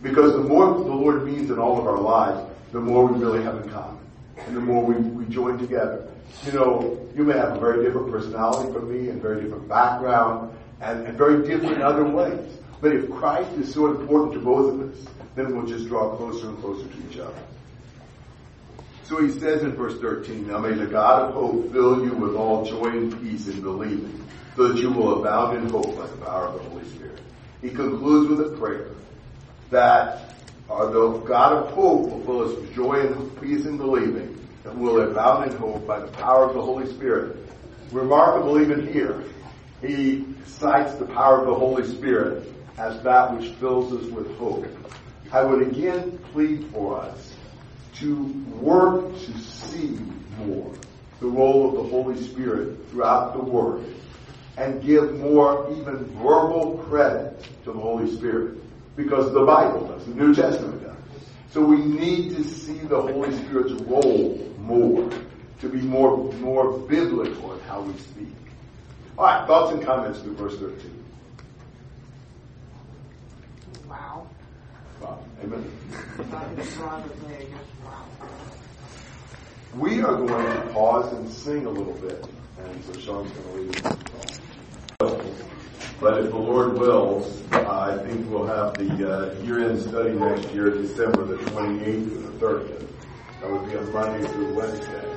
Because 0.02 0.33
the 0.33 0.42
more 0.42 0.75
the 0.75 0.83
Lord 0.83 1.25
means 1.25 1.50
in 1.50 1.59
all 1.59 1.78
of 1.78 1.87
our 1.87 1.99
lives, 1.99 2.47
the 2.73 2.80
more 2.80 3.06
we 3.06 3.18
really 3.18 3.42
have 3.42 3.56
in 3.62 3.71
common. 3.71 3.99
And 4.38 4.56
the 4.56 4.60
more 4.60 4.84
we, 4.84 4.94
we 4.94 5.24
join 5.26 5.58
together. 5.58 6.08
You 6.44 6.52
know, 6.52 7.08
you 7.14 7.24
may 7.24 7.34
have 7.34 7.56
a 7.56 7.60
very 7.60 7.84
different 7.84 8.10
personality 8.10 8.72
from 8.72 8.92
me 8.92 9.08
and 9.08 9.20
very 9.20 9.42
different 9.42 9.68
background 9.68 10.56
and, 10.80 11.06
and 11.06 11.16
very 11.16 11.46
different 11.46 11.76
in 11.76 11.82
other 11.82 12.04
ways. 12.04 12.58
But 12.80 12.92
if 12.92 13.10
Christ 13.10 13.50
is 13.52 13.72
so 13.72 13.90
important 13.90 14.34
to 14.34 14.40
both 14.40 14.74
of 14.74 14.92
us, 14.92 15.06
then 15.34 15.56
we'll 15.56 15.66
just 15.66 15.86
draw 15.88 16.16
closer 16.16 16.48
and 16.48 16.58
closer 16.58 16.86
to 16.86 17.10
each 17.10 17.18
other. 17.18 17.42
So 19.04 19.24
he 19.24 19.30
says 19.30 19.62
in 19.62 19.72
verse 19.72 19.98
13, 20.00 20.48
Now 20.48 20.58
may 20.58 20.74
the 20.74 20.86
God 20.86 21.22
of 21.22 21.34
hope 21.34 21.72
fill 21.72 22.04
you 22.04 22.12
with 22.12 22.34
all 22.34 22.64
joy 22.64 22.88
and 22.88 23.20
peace 23.22 23.46
in 23.46 23.60
believing, 23.62 24.24
so 24.56 24.68
that 24.68 24.78
you 24.78 24.90
will 24.90 25.20
abound 25.20 25.56
in 25.58 25.70
hope 25.70 25.96
by 25.96 26.06
the 26.06 26.16
power 26.16 26.46
of 26.48 26.54
the 26.54 26.68
Holy 26.70 26.84
Spirit. 26.90 27.20
He 27.62 27.70
concludes 27.70 28.28
with 28.28 28.52
a 28.52 28.56
prayer 28.56 28.88
that 29.70 30.35
the 30.68 31.23
God 31.26 31.52
of 31.52 31.70
hope 31.73 32.11
will 32.11 32.20
fill 32.25 32.40
us 32.42 32.56
with 32.56 32.75
joy 32.75 33.00
and 33.00 33.40
peace 33.40 33.66
in 33.66 33.76
believing, 33.76 34.38
and 34.64 34.80
will 34.80 35.00
abound 35.00 35.50
in 35.50 35.56
hope 35.56 35.87
by 35.87 36.00
the 36.00 36.08
power 36.08 36.44
of 36.44 36.54
the 36.54 36.62
Holy 36.62 36.87
Spirit. 36.87 37.37
Remarkable 37.92 38.61
even 38.61 38.92
here, 38.92 39.23
he 39.80 40.25
cites 40.44 40.94
the 40.94 41.06
power 41.06 41.40
of 41.40 41.46
the 41.46 41.54
Holy 41.54 41.87
Spirit 41.87 42.52
as 42.78 43.00
that 43.02 43.37
which 43.37 43.50
fills 43.54 43.92
us 43.92 44.11
with 44.11 44.37
hope. 44.38 44.66
I 45.32 45.42
would 45.42 45.62
again 45.68 46.18
plead 46.32 46.66
for 46.73 47.00
us 47.00 47.32
to 47.94 48.25
work 48.61 49.12
to 49.12 49.38
see 49.38 49.99
more 50.38 50.73
the 51.20 51.26
role 51.26 51.68
of 51.68 51.75
the 51.75 51.90
Holy 51.90 52.20
Spirit 52.23 52.88
throughout 52.90 53.35
the 53.35 53.42
Word 53.42 53.85
and 54.58 54.82
give 54.82 55.18
more 55.18 55.70
even 55.73 56.04
verbal 56.16 56.78
credit 56.88 57.42
to 57.64 57.73
the 57.73 57.78
Holy 57.78 58.14
Spirit 58.16 58.58
because 58.96 59.32
the 59.32 59.44
Bible 59.44 59.86
does, 59.86 60.06
the 60.06 60.14
New 60.14 60.34
Testament 60.34 60.82
does. 60.82 60.96
So 61.50 61.62
we 61.62 61.76
need 61.76 62.34
to 62.36 62.44
see 62.44 62.78
the 62.78 63.00
Holy 63.00 63.32
Spirit's 63.44 63.72
role 63.82 64.52
more, 64.58 65.08
to 65.60 65.68
be 65.68 65.80
more, 65.82 66.32
more 66.34 66.78
biblical 66.80 67.54
in 67.54 67.60
how 67.60 67.82
we 67.82 67.96
speak. 67.98 68.28
All 69.18 69.24
right, 69.24 69.46
thoughts 69.46 69.72
and 69.72 69.84
comments 69.84 70.20
to 70.22 70.30
verse 70.30 70.58
13. 70.58 71.04
Wow. 73.88 74.26
Wow. 75.00 75.18
Amen. 75.42 75.70
We 79.76 80.00
are 80.00 80.16
going 80.16 80.28
to 80.28 80.72
pause 80.72 81.12
and 81.12 81.30
sing 81.30 81.66
a 81.66 81.70
little 81.70 81.94
bit, 81.94 82.26
and 82.58 82.84
so 82.84 83.00
Sean's 83.00 83.30
going 83.32 83.72
to 83.72 83.72
lead 83.72 83.86
us. 83.86 85.45
But 86.00 86.24
if 86.24 86.30
the 86.30 86.36
Lord 86.36 86.78
wills, 86.78 87.42
uh, 87.52 87.66
I 87.68 87.96
think 88.06 88.30
we'll 88.30 88.46
have 88.46 88.74
the 88.74 88.90
uh, 89.10 89.42
year-end 89.42 89.80
study 89.80 90.12
next 90.12 90.50
year, 90.52 90.70
December 90.70 91.24
the 91.24 91.36
28th 91.36 91.84
and 91.84 92.24
the 92.26 92.46
30th. 92.46 92.88
That 93.40 93.50
would 93.50 93.70
be 93.70 93.76
on 93.76 93.92
Monday 93.92 94.28
through 94.28 94.54
Wednesday. 94.54 95.16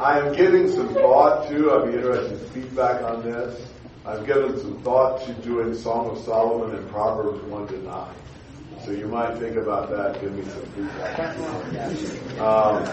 I 0.00 0.18
am 0.18 0.34
giving 0.34 0.70
some 0.70 0.88
thought 0.92 1.48
to, 1.48 1.72
I'd 1.72 1.90
be 1.90 1.96
interested 1.98 2.32
in 2.32 2.38
feedback 2.50 3.02
on 3.02 3.22
this. 3.22 3.68
I've 4.04 4.26
given 4.26 4.58
some 4.58 4.82
thought 4.82 5.24
to 5.26 5.32
doing 5.34 5.72
Song 5.74 6.10
of 6.10 6.18
Solomon 6.18 6.76
and 6.76 6.88
Proverbs 6.90 7.42
1 7.44 7.68
to 7.68 7.78
9. 7.78 8.14
So 8.84 8.90
you 8.90 9.06
might 9.06 9.36
think 9.38 9.56
about 9.56 9.88
that, 9.90 10.20
give 10.20 10.32
me 10.32 10.44
some 10.44 10.62
feedback. 10.74 11.38
Um, 12.40 12.84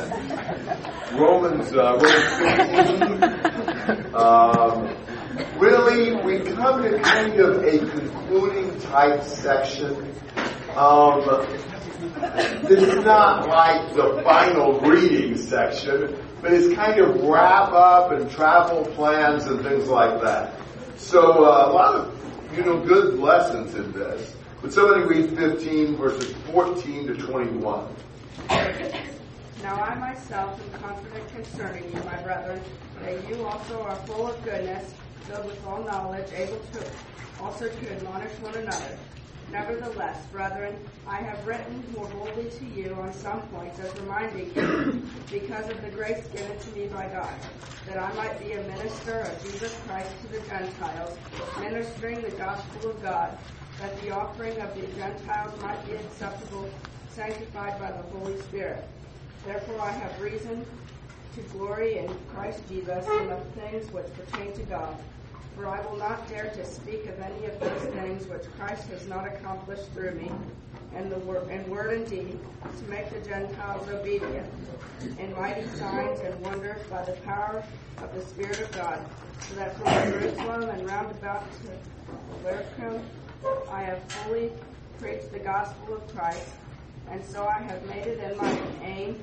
Romans, 1.19 1.73
uh, 1.73 1.99
Romans 2.01 2.29
15. 3.89 4.15
Um, 4.15 4.95
really, 5.57 6.15
we 6.23 6.39
come 6.53 6.83
to 6.83 6.99
kind 6.99 7.39
of 7.39 7.63
a 7.63 7.79
concluding 7.79 8.79
type 8.81 9.23
section. 9.23 10.13
Um, 10.75 11.21
this 12.63 12.83
is 12.83 13.03
not 13.03 13.47
like 13.47 13.93
the 13.93 14.21
final 14.23 14.79
reading 14.81 15.37
section, 15.37 16.15
but 16.41 16.53
it's 16.53 16.73
kind 16.75 16.99
of 16.99 17.21
wrap 17.23 17.71
up 17.71 18.11
and 18.11 18.29
travel 18.29 18.85
plans 18.93 19.45
and 19.45 19.61
things 19.61 19.87
like 19.87 20.21
that. 20.21 20.55
So 20.97 21.45
uh, 21.45 21.69
a 21.69 21.71
lot 21.71 21.95
of, 21.95 22.57
you 22.57 22.63
know, 22.63 22.79
good 22.79 23.19
lessons 23.19 23.75
in 23.75 23.91
this. 23.91 24.35
Would 24.61 24.71
somebody 24.71 25.03
read 25.03 25.37
15 25.37 25.97
verses 25.97 26.33
14 26.51 27.07
to 27.07 27.13
21? 27.15 27.95
Now 29.61 29.75
I 29.75 29.95
myself 29.95 30.61
am 30.61 30.81
confident 30.81 31.29
concerning 31.29 31.85
you, 31.85 32.03
my 32.03 32.21
brethren, 32.23 32.61
that 33.01 33.29
you 33.29 33.45
also 33.45 33.81
are 33.81 33.95
full 34.07 34.27
of 34.27 34.43
goodness, 34.43 34.93
filled 35.27 35.45
with 35.45 35.65
all 35.65 35.83
knowledge, 35.83 36.31
able 36.33 36.59
to 36.73 36.83
also 37.41 37.67
to 37.67 37.91
admonish 37.91 38.31
one 38.39 38.55
another. 38.55 38.97
Nevertheless, 39.51 40.25
brethren, 40.31 40.75
I 41.05 41.17
have 41.17 41.45
written 41.45 41.83
more 41.95 42.07
boldly 42.07 42.49
to 42.49 42.65
you 42.65 42.93
on 42.95 43.13
some 43.13 43.41
points 43.49 43.79
as 43.79 43.93
reminding 43.99 44.51
you, 44.55 45.03
because 45.31 45.69
of 45.69 45.81
the 45.81 45.89
grace 45.89 46.25
given 46.27 46.57
to 46.57 46.71
me 46.71 46.87
by 46.87 47.07
God, 47.07 47.33
that 47.87 47.97
I 47.97 48.11
might 48.13 48.39
be 48.39 48.53
a 48.53 48.63
minister 48.63 49.19
of 49.19 49.43
Jesus 49.43 49.75
Christ 49.85 50.09
to 50.21 50.27
the 50.27 50.39
Gentiles, 50.47 51.17
ministering 51.59 52.21
the 52.21 52.31
gospel 52.31 52.91
of 52.91 53.03
God, 53.03 53.37
that 53.79 53.99
the 54.01 54.11
offering 54.11 54.59
of 54.59 54.73
the 54.75 54.87
Gentiles 54.95 55.53
might 55.61 55.85
be 55.85 55.93
acceptable, 55.93 56.69
sanctified 57.09 57.79
by 57.79 57.91
the 57.91 58.03
Holy 58.17 58.39
Spirit. 58.43 58.83
Therefore 59.45 59.81
I 59.81 59.91
have 59.91 60.21
reason 60.21 60.65
to 61.35 61.41
glory 61.55 61.97
in 61.97 62.15
Christ 62.33 62.61
Jesus 62.69 63.05
in 63.05 63.27
the 63.27 63.37
things 63.55 63.91
which 63.91 64.05
pertain 64.13 64.53
to 64.53 64.63
God. 64.63 64.95
For 65.55 65.67
I 65.67 65.79
will 65.85 65.97
not 65.97 66.27
dare 66.27 66.49
to 66.49 66.65
speak 66.65 67.05
of 67.07 67.19
any 67.19 67.45
of 67.45 67.59
those 67.59 67.81
things 67.93 68.27
which 68.27 68.43
Christ 68.57 68.87
has 68.87 69.07
not 69.07 69.27
accomplished 69.27 69.89
through 69.93 70.11
me, 70.11 70.31
in, 70.95 71.09
the 71.09 71.17
wor- 71.19 71.49
in 71.49 71.69
word 71.69 71.93
and 71.93 72.09
deed, 72.09 72.39
to 72.77 72.89
make 72.89 73.09
the 73.11 73.27
Gentiles 73.27 73.87
obedient, 73.87 74.47
in 75.19 75.33
mighty 75.35 75.67
signs 75.69 76.19
and 76.21 76.39
wonders 76.41 76.81
by 76.89 77.03
the 77.03 77.13
power 77.23 77.63
of 77.97 78.15
the 78.15 78.21
Spirit 78.21 78.59
of 78.61 78.71
God, 78.71 78.99
so 79.47 79.55
that 79.55 79.75
from 79.77 80.11
Jerusalem 80.11 80.69
and 80.69 80.87
round 80.87 81.11
about 81.11 81.43
to 81.61 82.47
Illyricum 82.47 83.03
I 83.69 83.83
have 83.83 84.01
fully 84.03 84.51
preached 84.99 85.31
the 85.31 85.39
gospel 85.39 85.95
of 85.95 86.15
Christ, 86.15 86.49
and 87.09 87.23
so 87.25 87.45
I 87.45 87.59
have 87.61 87.85
made 87.87 88.07
it 88.07 88.19
in 88.19 88.37
my 88.37 88.61
aim 88.81 89.21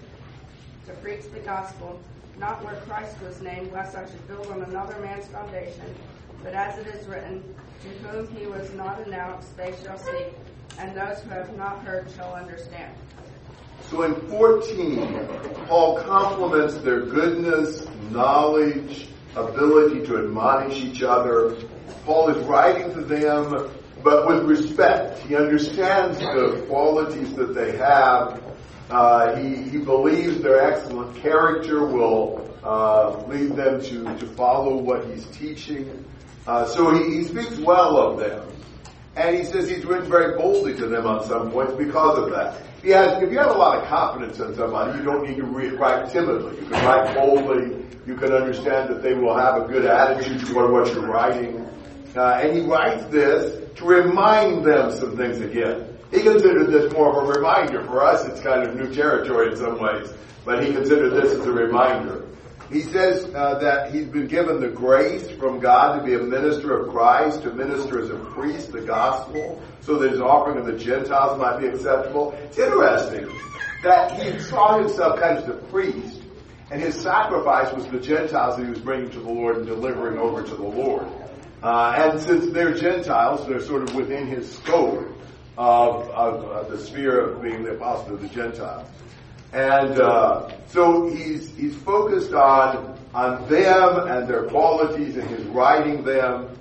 to 0.86 0.92
preach 0.94 1.22
the 1.32 1.40
gospel, 1.40 2.00
not 2.38 2.64
where 2.64 2.76
Christ 2.86 3.20
was 3.22 3.40
named, 3.40 3.72
lest 3.72 3.96
I 3.96 4.06
should 4.06 4.26
build 4.28 4.46
on 4.48 4.62
another 4.62 4.98
man's 5.00 5.26
foundation. 5.26 5.94
But 6.42 6.54
as 6.54 6.78
it 6.78 6.86
is 6.86 7.06
written, 7.06 7.42
to 7.82 7.88
whom 7.88 8.34
he 8.34 8.46
was 8.46 8.72
not 8.72 9.06
announced, 9.06 9.56
they 9.56 9.74
shall 9.82 9.98
see, 9.98 10.26
and 10.78 10.96
those 10.96 11.20
who 11.20 11.30
have 11.30 11.54
not 11.56 11.84
heard 11.84 12.10
shall 12.16 12.34
understand. 12.34 12.94
So 13.90 14.02
in 14.02 14.14
14, 14.28 15.26
Paul 15.66 16.00
compliments 16.02 16.76
their 16.78 17.00
goodness, 17.00 17.86
knowledge, 18.10 19.08
ability 19.36 20.06
to 20.06 20.18
admonish 20.18 20.82
each 20.82 21.02
other. 21.02 21.56
Paul 22.04 22.30
is 22.30 22.46
writing 22.46 22.92
to 22.94 23.02
them, 23.02 23.70
but 24.02 24.26
with 24.26 24.44
respect. 24.44 25.18
He 25.20 25.36
understands 25.36 26.18
the 26.18 26.64
qualities 26.68 27.34
that 27.34 27.54
they 27.54 27.76
have. 27.76 28.42
Uh, 28.90 29.36
he, 29.36 29.56
he 29.70 29.78
believes 29.78 30.40
their 30.40 30.72
excellent 30.72 31.16
character 31.16 31.86
will 31.86 32.48
uh, 32.64 33.24
lead 33.26 33.56
them 33.56 33.80
to, 33.82 34.04
to 34.18 34.26
follow 34.26 34.76
what 34.76 35.06
he's 35.06 35.26
teaching. 35.26 36.04
Uh, 36.46 36.66
so 36.66 36.94
he, 36.94 37.16
he 37.16 37.24
speaks 37.24 37.58
well 37.58 37.96
of 37.96 38.18
them. 38.18 38.46
And 39.16 39.36
he 39.36 39.44
says 39.44 39.68
he's 39.68 39.84
written 39.84 40.08
very 40.08 40.36
boldly 40.36 40.74
to 40.76 40.86
them 40.86 41.06
on 41.06 41.24
some 41.26 41.50
points 41.50 41.74
because 41.74 42.18
of 42.18 42.30
that. 42.30 42.62
He 42.82 42.90
has, 42.90 43.22
if 43.22 43.30
you 43.30 43.38
have 43.38 43.50
a 43.50 43.58
lot 43.58 43.78
of 43.78 43.88
confidence 43.88 44.38
in 44.38 44.54
somebody, 44.54 44.98
you 44.98 45.04
don't 45.04 45.28
need 45.28 45.36
to 45.36 45.44
read, 45.44 45.74
write 45.74 46.10
timidly. 46.10 46.56
You 46.58 46.70
can 46.70 46.84
write 46.86 47.14
boldly. 47.14 47.84
You 48.06 48.14
can 48.16 48.32
understand 48.32 48.88
that 48.88 49.02
they 49.02 49.14
will 49.14 49.36
have 49.36 49.62
a 49.62 49.66
good 49.66 49.84
attitude 49.84 50.46
toward 50.46 50.72
what 50.72 50.92
you're 50.94 51.06
writing. 51.06 51.66
Uh, 52.16 52.40
and 52.42 52.56
he 52.56 52.62
writes 52.62 53.04
this 53.06 53.60
to 53.76 53.84
remind 53.84 54.64
them 54.64 54.90
some 54.92 55.16
things 55.16 55.40
again. 55.40 55.86
He 56.10 56.22
considered 56.22 56.68
this 56.68 56.92
more 56.92 57.10
of 57.10 57.28
a 57.28 57.38
reminder. 57.38 57.84
For 57.84 58.02
us, 58.02 58.26
it's 58.26 58.40
kind 58.40 58.66
of 58.66 58.74
new 58.74 58.92
territory 58.92 59.52
in 59.52 59.56
some 59.56 59.78
ways, 59.80 60.12
but 60.44 60.64
he 60.64 60.72
considered 60.72 61.10
this 61.10 61.34
as 61.34 61.46
a 61.46 61.52
reminder. 61.52 62.26
He 62.70 62.82
says 62.82 63.24
uh, 63.34 63.58
that 63.58 63.92
he's 63.92 64.06
been 64.06 64.28
given 64.28 64.60
the 64.60 64.68
grace 64.68 65.28
from 65.32 65.58
God 65.58 65.98
to 65.98 66.04
be 66.04 66.14
a 66.14 66.18
minister 66.18 66.76
of 66.76 66.90
Christ, 66.90 67.42
to 67.42 67.52
minister 67.52 68.00
as 68.00 68.10
a 68.10 68.16
priest 68.16 68.70
the 68.70 68.80
gospel, 68.80 69.60
so 69.80 69.98
that 69.98 70.12
his 70.12 70.20
offering 70.20 70.58
of 70.58 70.66
the 70.66 70.78
Gentiles 70.78 71.36
might 71.38 71.58
be 71.58 71.66
acceptable. 71.66 72.32
It's 72.44 72.58
interesting 72.58 73.28
that 73.82 74.12
he 74.20 74.38
saw 74.38 74.78
himself 74.78 75.18
kind 75.18 75.38
of 75.38 75.44
as 75.44 75.46
the 75.46 75.66
priest, 75.68 76.22
and 76.70 76.80
his 76.80 76.94
sacrifice 76.94 77.72
was 77.72 77.88
the 77.88 77.98
Gentiles 77.98 78.56
that 78.56 78.64
he 78.64 78.70
was 78.70 78.80
bringing 78.80 79.10
to 79.10 79.18
the 79.18 79.28
Lord 79.28 79.56
and 79.56 79.66
delivering 79.66 80.18
over 80.18 80.44
to 80.44 80.54
the 80.54 80.62
Lord. 80.62 81.06
Uh, 81.62 81.94
and 81.96 82.20
since 82.20 82.52
they're 82.52 82.74
Gentiles, 82.74 83.46
they're 83.48 83.60
sort 83.60 83.82
of 83.82 83.94
within 83.96 84.28
his 84.28 84.50
scope 84.50 85.08
of, 85.58 86.08
of, 86.10 86.44
of 86.44 86.70
the 86.70 86.78
sphere 86.78 87.20
of 87.20 87.42
being 87.42 87.64
the 87.64 87.72
apostle 87.72 88.14
of 88.14 88.22
the 88.22 88.28
Gentiles. 88.28 88.88
And 89.52 90.00
uh, 90.00 90.50
so 90.68 91.08
he's 91.08 91.54
he's 91.56 91.74
focused 91.76 92.32
on 92.32 92.98
on 93.12 93.48
them 93.48 94.08
and 94.08 94.28
their 94.28 94.44
qualities 94.44 95.16
and 95.16 95.28
his 95.28 95.44
writing 95.46 96.04
them. 96.04 96.56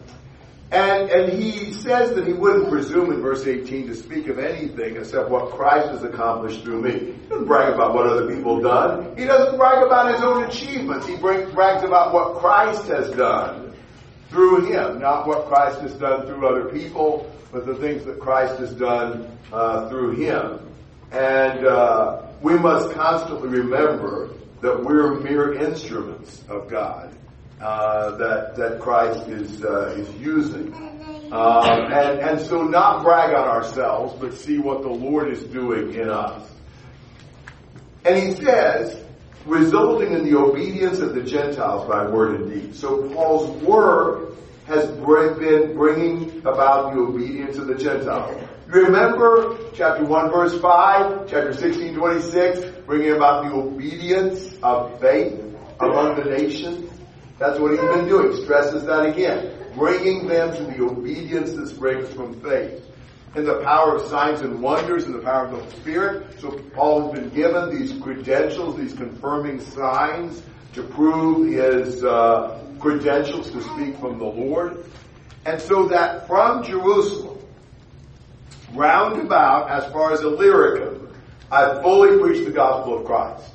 And 0.72 1.10
and 1.10 1.34
he 1.34 1.74
says 1.74 2.16
that 2.16 2.26
he 2.26 2.34
wouldn't 2.34 2.70
presume 2.70 3.12
in 3.12 3.22
verse 3.22 3.46
18 3.46 3.88
to 3.88 3.96
speak 3.96 4.28
of 4.28 4.40
anything 4.40 4.98
except 4.98 5.30
what 5.30 5.52
Christ 5.52 5.90
has 5.90 6.04
accomplished 6.04 6.64
through 6.64 6.82
me. 6.82 6.92
He 7.14 7.28
doesn't 7.30 7.46
brag 7.46 7.74
about 7.74 7.94
what 7.94 8.08
other 8.08 8.34
people 8.34 8.56
have 8.56 8.64
done. 8.64 9.18
He 9.18 9.26
doesn't 9.26 9.58
brag 9.58 9.86
about 9.86 10.14
his 10.14 10.24
own 10.24 10.44
achievements. 10.44 11.08
He 11.08 11.16
brags 11.16 11.84
about 11.84 12.14
what 12.14 12.36
Christ 12.38 12.88
has 12.88 13.12
done 13.12 13.74
through 14.30 14.66
him, 14.66 15.00
not 15.00 15.28
what 15.28 15.48
Christ 15.48 15.82
has 15.82 15.94
done 15.96 16.28
through 16.28 16.48
other 16.48 16.70
people, 16.70 17.32
but 17.52 17.66
the 17.66 17.76
things 17.76 18.06
that 18.06 18.20
Christ 18.20 18.60
has 18.60 18.74
done 18.74 19.38
uh, 19.52 19.90
through 19.90 20.12
him. 20.12 20.60
And 21.12 21.66
uh, 21.66 22.29
we 22.42 22.58
must 22.58 22.94
constantly 22.94 23.50
remember 23.50 24.30
that 24.62 24.84
we're 24.84 25.20
mere 25.20 25.54
instruments 25.54 26.44
of 26.50 26.70
God 26.70 27.16
uh, 27.62 28.12
that 28.18 28.56
that 28.56 28.80
Christ 28.80 29.28
is 29.28 29.64
uh, 29.64 29.96
is 29.98 30.10
using, 30.16 30.74
um, 31.32 31.92
and 31.92 32.20
and 32.20 32.42
so 32.42 32.64
not 32.64 33.04
brag 33.04 33.34
on 33.36 33.48
ourselves, 33.48 34.16
but 34.20 34.34
see 34.34 34.58
what 34.58 34.82
the 34.82 34.90
Lord 34.90 35.32
is 35.32 35.44
doing 35.44 35.94
in 35.94 36.10
us. 36.10 36.50
And 38.06 38.18
he 38.18 38.32
says, 38.42 39.04
resulting 39.46 40.14
in 40.14 40.24
the 40.24 40.38
obedience 40.38 41.00
of 41.00 41.14
the 41.14 41.22
Gentiles 41.22 41.88
by 41.88 42.08
word 42.08 42.40
and 42.40 42.50
deed. 42.50 42.76
So 42.76 43.10
Paul's 43.10 43.50
work 43.62 44.36
has 44.70 44.88
been 44.88 45.76
bringing 45.76 46.40
about 46.46 46.94
the 46.94 47.00
obedience 47.00 47.58
of 47.58 47.68
the 47.68 47.76
Gentiles. 47.76 48.42
Remember 48.68 49.58
chapter 49.74 50.06
1 50.06 50.32
verse 50.32 50.62
5, 50.62 51.28
chapter 51.28 51.54
16, 51.54 51.96
26, 51.96 52.86
bringing 52.86 53.14
about 53.14 53.46
the 53.46 53.52
obedience 53.52 54.56
of 54.62 55.00
faith 55.02 55.42
among 55.80 56.18
the 56.18 56.26
nations. 56.26 56.92
That's 57.40 57.60
what 57.60 57.72
he's 57.72 57.80
been 57.80 58.08
doing. 58.08 58.36
Stresses 58.44 58.86
that 58.86 59.06
again. 59.06 59.56
Bringing 59.74 60.28
them 60.28 60.56
to 60.56 60.64
the 60.64 60.84
obedience 60.84 61.54
that 61.54 61.68
springs 61.70 62.14
from 62.14 62.40
faith. 62.42 62.86
In 63.36 63.46
the 63.46 63.62
power 63.64 63.96
of 63.96 64.08
signs 64.08 64.42
and 64.42 64.62
wonders 64.62 65.06
and 65.06 65.16
the 65.16 65.20
power 65.20 65.48
of 65.48 65.66
the 65.66 65.76
Spirit. 65.78 66.40
So 66.40 66.52
Paul 66.76 67.12
has 67.12 67.20
been 67.20 67.30
given 67.30 67.76
these 67.76 68.00
credentials, 68.02 68.78
these 68.78 68.94
confirming 68.94 69.62
signs 69.62 70.44
to 70.74 70.84
prove 70.84 71.48
his 71.48 72.04
uh, 72.04 72.64
credentials 72.80 73.52
to 73.52 73.62
speak 73.62 73.98
from 73.98 74.20
the 74.20 74.26
Lord. 74.26 74.86
And 75.46 75.62
so 75.62 75.88
that 75.88 76.28
from 76.28 76.64
Jerusalem, 76.64 77.40
roundabout 78.74 79.70
as 79.70 79.92
far 79.92 80.12
as 80.14 80.22
Illyricum, 80.22 81.14
I 81.52 81.82
fully 81.82 82.20
preach 82.20 82.46
the 82.46 82.52
gospel 82.52 83.00
of 83.00 83.06
Christ. 83.06 83.52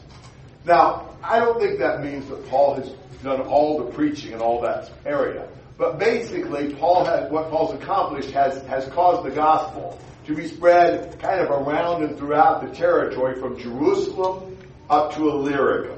Now, 0.65 1.17
I 1.23 1.39
don't 1.39 1.61
think 1.61 1.79
that 1.79 2.03
means 2.03 2.29
that 2.29 2.49
Paul 2.49 2.75
has 2.75 2.91
done 3.23 3.43
all 3.43 3.79
the 3.79 3.91
preaching 3.93 4.33
in 4.33 4.41
all 4.41 4.61
that 4.63 4.91
area. 5.07 5.49
But 5.77 5.99
basically, 5.99 6.75
Paul 6.75 7.05
has, 7.05 7.31
what 7.31 7.51
Paul's 7.51 7.75
accomplished 7.75 8.31
has, 8.31 8.63
has 8.67 8.87
caused 8.89 9.25
the 9.25 9.35
gospel 9.35 9.99
to 10.27 10.35
be 10.35 10.47
spread 10.49 11.19
kind 11.19 11.41
of 11.41 11.51
around 11.51 12.03
and 12.03 12.17
throughout 12.17 12.63
the 12.63 12.75
territory 12.75 13.39
from 13.41 13.59
Jerusalem 13.59 14.57
up 14.89 15.15
to 15.15 15.29
Illyricum. 15.29 15.94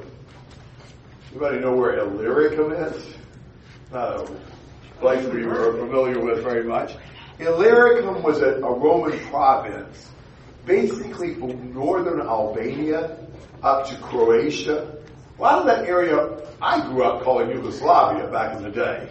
Anybody 1.37 1.61
know 1.61 1.77
where 1.77 1.99
Illyricum 1.99 2.73
is? 2.73 3.15
Not 3.93 4.23
a 4.23 4.41
place 5.01 5.23
we 5.27 5.45
were 5.45 5.77
familiar 5.77 6.19
with 6.19 6.43
very 6.43 6.65
much. 6.65 6.95
Illyricum 7.39 8.23
was 8.23 8.39
a, 8.39 8.55
a 8.55 8.73
Roman 8.73 9.19
province, 9.27 10.09
basically 10.65 11.35
from 11.35 11.75
northern 11.75 12.23
Albania 12.23 13.19
up 13.63 13.87
to 13.89 13.97
Croatia. 13.97 14.97
A 15.39 15.43
lot 15.43 15.59
of 15.59 15.67
that 15.67 15.87
area 15.87 16.41
I 16.63 16.81
grew 16.89 17.03
up 17.03 17.23
calling 17.23 17.51
Yugoslavia 17.51 18.29
back 18.29 18.57
in 18.57 18.63
the 18.63 18.71
day. 18.71 19.07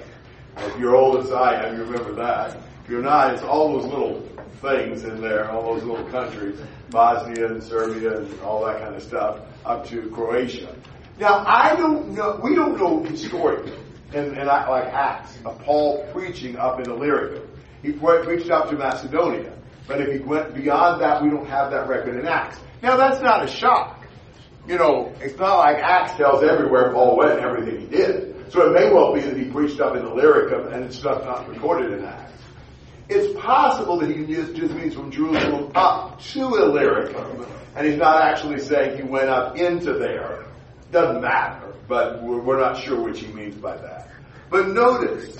If 0.57 0.79
you're 0.79 0.95
old 0.95 1.23
as 1.23 1.31
I 1.31 1.63
am, 1.63 1.77
you 1.77 1.83
remember 1.83 2.15
that. 2.15 2.57
If 2.83 2.89
you're 2.89 3.03
not, 3.03 3.35
it's 3.35 3.43
all 3.43 3.79
those 3.79 3.85
little 3.85 4.27
things 4.63 5.03
in 5.03 5.21
there, 5.21 5.51
all 5.51 5.75
those 5.75 5.83
little 5.83 6.05
countries, 6.05 6.59
Bosnia 6.89 7.51
and 7.51 7.61
Serbia 7.61 8.17
and 8.17 8.41
all 8.41 8.65
that 8.65 8.81
kind 8.81 8.95
of 8.95 9.03
stuff, 9.03 9.41
up 9.63 9.85
to 9.89 10.09
Croatia. 10.09 10.75
Now, 11.17 11.43
I 11.47 11.75
don't 11.75 12.13
know, 12.13 12.39
we 12.43 12.55
don't 12.55 12.77
know 12.77 13.03
historically, 13.03 13.77
in, 14.13 14.37
in 14.37 14.47
like 14.47 14.85
Acts, 14.85 15.37
of 15.45 15.59
Paul 15.59 16.05
preaching 16.11 16.57
up 16.57 16.79
in 16.79 16.89
Illyricum. 16.91 17.49
He 17.81 17.93
preached 17.93 18.49
up 18.49 18.69
to 18.69 18.75
Macedonia. 18.75 19.53
But 19.87 20.01
if 20.01 20.11
he 20.11 20.19
went 20.19 20.55
beyond 20.55 21.01
that, 21.01 21.21
we 21.23 21.29
don't 21.29 21.47
have 21.47 21.71
that 21.71 21.87
record 21.87 22.17
in 22.17 22.27
Acts. 22.27 22.59
Now, 22.81 22.97
that's 22.97 23.21
not 23.21 23.45
a 23.45 23.47
shock. 23.47 24.05
You 24.67 24.77
know, 24.77 25.13
it's 25.21 25.37
not 25.37 25.59
like 25.59 25.77
Acts 25.77 26.17
tells 26.17 26.43
everywhere 26.43 26.91
Paul 26.91 27.17
went 27.17 27.33
and 27.33 27.41
everything 27.41 27.81
he 27.81 27.87
did. 27.87 28.51
So 28.51 28.67
it 28.67 28.73
may 28.73 28.91
well 28.91 29.13
be 29.13 29.21
that 29.21 29.37
he 29.37 29.45
preached 29.45 29.79
up 29.79 29.95
in 29.95 30.05
Illyricum 30.05 30.73
and 30.73 30.85
it's 30.85 30.97
stuff 30.97 31.23
not 31.23 31.47
recorded 31.47 31.93
in 31.93 32.03
Acts. 32.03 32.31
It's 33.07 33.39
possible 33.39 33.99
that 33.99 34.09
he 34.09 34.25
just, 34.25 34.55
just 34.55 34.73
means 34.73 34.95
from 34.95 35.11
Jerusalem 35.11 35.71
up 35.75 36.19
to 36.19 36.39
Illyricum, 36.39 37.45
and 37.75 37.85
he's 37.85 37.97
not 37.97 38.23
actually 38.23 38.59
saying 38.59 38.97
he 38.97 39.03
went 39.03 39.29
up 39.29 39.57
into 39.57 39.93
there. 39.93 40.45
Doesn't 40.91 41.21
matter, 41.21 41.73
but 41.87 42.21
we're, 42.23 42.59
not 42.59 42.77
sure 42.77 43.01
what 43.01 43.17
he 43.17 43.27
means 43.33 43.55
by 43.55 43.75
that. 43.77 44.09
But 44.49 44.69
notice, 44.69 45.37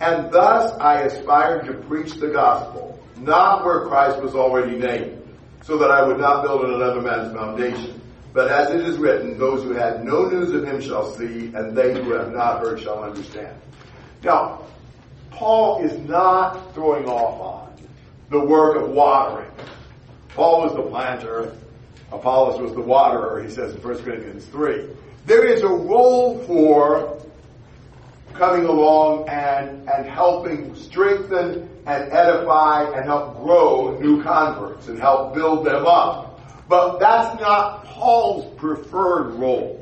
and 0.00 0.30
thus 0.30 0.72
I 0.80 1.02
aspired 1.02 1.66
to 1.66 1.74
preach 1.74 2.14
the 2.14 2.28
gospel, 2.28 3.00
not 3.16 3.64
where 3.64 3.86
Christ 3.86 4.20
was 4.20 4.34
already 4.34 4.76
named, 4.76 5.22
so 5.62 5.78
that 5.78 5.90
I 5.90 6.06
would 6.06 6.18
not 6.18 6.42
build 6.42 6.64
on 6.64 6.74
another 6.74 7.00
man's 7.00 7.32
foundation. 7.32 8.00
But 8.32 8.50
as 8.50 8.70
it 8.70 8.80
is 8.80 8.98
written, 8.98 9.38
those 9.38 9.62
who 9.62 9.72
had 9.72 10.04
no 10.04 10.28
news 10.28 10.50
of 10.50 10.64
him 10.64 10.80
shall 10.80 11.14
see, 11.14 11.52
and 11.54 11.76
they 11.76 11.94
who 11.94 12.12
have 12.12 12.32
not 12.32 12.60
heard 12.60 12.80
shall 12.80 13.02
understand. 13.02 13.56
Now, 14.24 14.62
Paul 15.30 15.84
is 15.84 15.96
not 16.00 16.74
throwing 16.74 17.06
off 17.06 17.40
on 17.40 17.64
the 18.30 18.40
work 18.40 18.76
of 18.76 18.90
watering. 18.90 19.50
Paul 20.30 20.62
was 20.62 20.74
the 20.74 20.82
planter, 20.82 21.56
Apollos 22.12 22.60
was 22.60 22.72
the 22.74 22.80
waterer, 22.80 23.42
he 23.42 23.50
says 23.50 23.74
in 23.74 23.82
1 23.82 24.02
Corinthians 24.02 24.44
3. 24.46 24.88
There 25.26 25.46
is 25.46 25.62
a 25.62 25.68
role 25.68 26.38
for 26.40 27.18
coming 28.34 28.66
along 28.66 29.28
and, 29.28 29.88
and 29.88 30.06
helping 30.06 30.74
strengthen 30.74 31.68
and 31.86 32.12
edify 32.12 32.84
and 32.94 33.04
help 33.04 33.42
grow 33.42 33.98
new 34.00 34.22
converts 34.22 34.88
and 34.88 34.98
help 34.98 35.34
build 35.34 35.64
them 35.64 35.86
up. 35.86 36.40
But 36.68 36.98
that's 36.98 37.40
not 37.40 37.84
Paul's 37.84 38.54
preferred 38.56 39.34
role. 39.34 39.80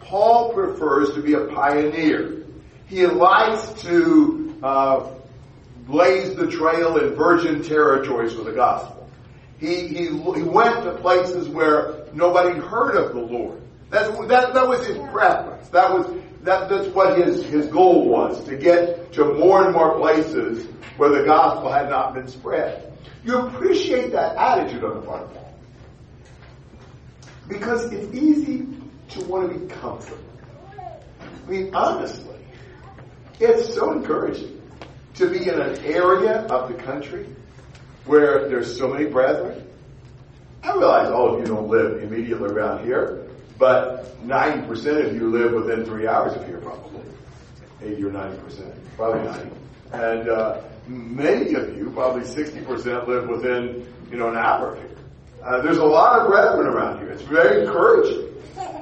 Paul 0.00 0.52
prefers 0.52 1.14
to 1.14 1.22
be 1.22 1.34
a 1.34 1.46
pioneer. 1.46 2.44
He 2.86 3.06
likes 3.06 3.82
to 3.82 4.58
uh, 4.62 5.10
blaze 5.86 6.34
the 6.34 6.46
trail 6.46 6.96
in 6.98 7.14
virgin 7.14 7.62
territories 7.62 8.32
for 8.32 8.42
the 8.42 8.52
gospel. 8.52 8.97
He, 9.58 9.88
he, 9.88 10.06
he 10.06 10.42
went 10.42 10.84
to 10.84 10.96
places 11.00 11.48
where 11.48 12.04
nobody 12.12 12.58
heard 12.60 12.96
of 12.96 13.12
the 13.12 13.20
Lord. 13.20 13.60
That's, 13.90 14.08
that, 14.28 14.54
that 14.54 14.68
was 14.68 14.86
his 14.86 14.98
preference. 15.10 15.68
That 15.70 15.92
was, 15.92 16.06
that, 16.42 16.68
that's 16.68 16.88
what 16.88 17.18
his, 17.18 17.44
his 17.44 17.66
goal 17.66 18.08
was, 18.08 18.44
to 18.44 18.56
get 18.56 19.12
to 19.14 19.34
more 19.34 19.64
and 19.64 19.74
more 19.74 19.98
places 19.98 20.66
where 20.96 21.10
the 21.10 21.24
gospel 21.24 21.72
had 21.72 21.90
not 21.90 22.14
been 22.14 22.28
spread. 22.28 22.92
You 23.24 23.38
appreciate 23.38 24.12
that 24.12 24.36
attitude 24.36 24.84
on 24.84 25.00
the 25.00 25.06
part 25.06 25.22
of 25.22 25.34
Paul. 25.34 25.54
Because 27.48 27.92
it's 27.92 28.14
easy 28.14 28.68
to 29.10 29.24
want 29.24 29.52
to 29.52 29.58
be 29.58 29.66
comfortable. 29.66 30.22
I 30.78 31.50
mean, 31.50 31.74
honestly, 31.74 32.36
it's 33.40 33.74
so 33.74 33.92
encouraging 33.92 34.60
to 35.14 35.30
be 35.30 35.48
in 35.48 35.60
an 35.60 35.84
area 35.84 36.42
of 36.42 36.68
the 36.70 36.74
country 36.82 37.26
where 38.08 38.48
there's 38.48 38.76
so 38.76 38.88
many 38.88 39.04
brethren. 39.04 39.64
I 40.62 40.72
realize 40.72 41.10
all 41.10 41.34
of 41.34 41.40
you 41.40 41.46
don't 41.46 41.68
live 41.68 42.02
immediately 42.02 42.50
around 42.50 42.84
here, 42.84 43.28
but 43.58 44.18
90% 44.26 45.06
of 45.06 45.14
you 45.14 45.30
live 45.30 45.52
within 45.52 45.84
three 45.84 46.08
hours 46.08 46.34
of 46.34 46.44
here, 46.46 46.58
probably. 46.58 47.02
80 47.82 48.04
or 48.04 48.10
90%, 48.10 48.74
probably 48.96 49.22
90. 49.22 49.50
And 49.92 50.28
uh, 50.28 50.60
many 50.88 51.54
of 51.54 51.76
you, 51.76 51.90
probably 51.90 52.22
60%, 52.22 53.06
live 53.06 53.28
within, 53.28 53.86
you 54.10 54.16
know, 54.16 54.28
an 54.28 54.36
hour 54.36 54.74
of 54.74 54.78
here. 54.78 54.96
Uh, 55.44 55.62
there's 55.62 55.78
a 55.78 55.84
lot 55.84 56.20
of 56.20 56.28
brethren 56.28 56.66
around 56.66 56.98
here. 56.98 57.10
It's 57.10 57.22
very 57.22 57.64
encouraging. 57.64 58.26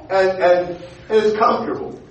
And, 0.09 0.29
and, 0.29 0.69
and 1.09 1.25
it's 1.25 1.37
comfortable. 1.37 2.01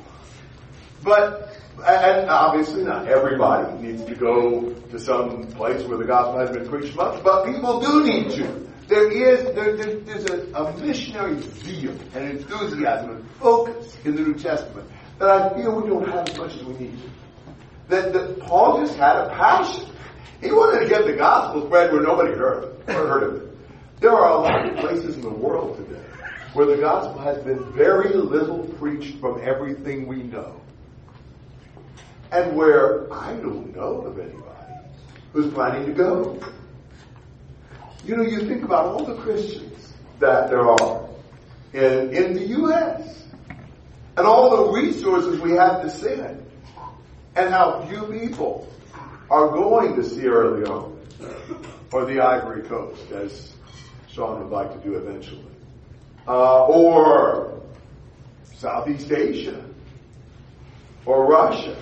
But, 1.03 1.46
and 1.85 2.31
obviously 2.31 2.83
not 2.83 3.09
everybody 3.09 3.83
needs 3.83 4.05
to 4.05 4.15
go 4.15 4.73
to 4.73 4.99
some 4.99 5.47
place 5.49 5.83
where 5.83 5.99
the 5.99 6.05
gospel 6.05 6.39
has 6.39 6.51
been 6.51 6.69
preached 6.69 6.97
much, 6.97 7.23
but 7.23 7.47
people 7.47 7.81
do 7.81 8.05
need 8.05 8.31
to. 8.33 8.67
There 8.89 9.11
is, 9.11 9.55
there, 9.55 9.77
there, 9.77 9.97
there's 10.01 10.25
a, 10.27 10.53
a 10.55 10.77
missionary 10.79 11.41
zeal 11.41 11.97
and 12.15 12.31
enthusiasm 12.31 13.11
and 13.11 13.31
focus 13.33 13.97
in 14.05 14.15
the 14.15 14.23
New 14.23 14.35
Testament 14.35 14.89
that 15.19 15.29
I 15.29 15.55
feel 15.55 15.81
we 15.81 15.89
don't 15.89 16.09
have 16.09 16.29
as 16.29 16.39
much 16.39 16.55
as 16.55 16.65
we 16.65 16.75
need 16.75 17.03
to. 17.03 17.11
That, 17.89 18.13
that 18.13 18.41
Paul 18.41 18.81
just 18.81 18.97
had 18.97 19.17
a 19.17 19.31
passion. 19.31 19.87
He 20.41 20.53
wanted 20.53 20.85
to 20.85 20.89
get 20.89 21.05
the 21.05 21.15
gospel 21.15 21.67
spread 21.67 21.93
where 21.93 22.03
nobody 22.03 22.35
heard, 22.35 22.77
or 22.89 22.93
heard 22.93 23.23
of 23.23 23.43
it. 23.43 24.01
There 24.01 24.13
are 24.13 24.31
a 24.31 24.41
lot 24.41 24.69
of 24.71 24.77
places 24.79 25.17
in 25.17 25.23
the 25.23 25.31
world 25.31 25.79
today 25.79 26.03
where 26.53 26.67
the 26.67 26.77
gospel 26.77 27.21
has 27.21 27.43
been 27.43 27.73
very 27.73 28.15
little 28.15 28.65
preached 28.79 29.19
from 29.19 29.41
everything 29.43 30.07
we 30.07 30.23
know. 30.23 30.61
And 32.33 32.57
where 32.57 33.13
I 33.13 33.35
don't 33.35 33.75
know 33.75 34.03
of 34.03 34.19
anybody 34.19 34.75
who's 35.33 35.53
planning 35.53 35.87
to 35.87 35.93
go. 35.93 36.41
You 38.05 38.17
know, 38.17 38.23
you 38.23 38.47
think 38.47 38.63
about 38.63 38.87
all 38.87 39.05
the 39.05 39.17
Christians 39.17 39.93
that 40.19 40.49
there 40.49 40.69
are 40.69 41.09
in, 41.73 42.15
in 42.15 42.35
the 42.35 42.47
U.S. 42.59 43.27
and 44.17 44.27
all 44.27 44.67
the 44.67 44.73
resources 44.73 45.41
we 45.41 45.53
have 45.53 45.83
to 45.83 45.91
send 45.91 46.47
and 47.35 47.51
how 47.51 47.87
few 47.89 48.03
people 48.05 48.67
are 49.31 49.49
going 49.49 49.95
to 49.97 50.03
Sierra 50.03 50.59
Leone 50.59 50.99
or 51.93 52.05
the 52.07 52.21
Ivory 52.21 52.63
Coast, 52.63 53.11
as 53.13 53.53
Sean 54.09 54.43
would 54.43 54.51
like 54.51 54.73
to 54.73 54.89
do 54.89 54.97
eventually, 54.97 55.45
uh, 56.27 56.65
or 56.67 57.61
Southeast 58.55 59.13
Asia, 59.13 59.63
or 61.05 61.27
Russia, 61.27 61.77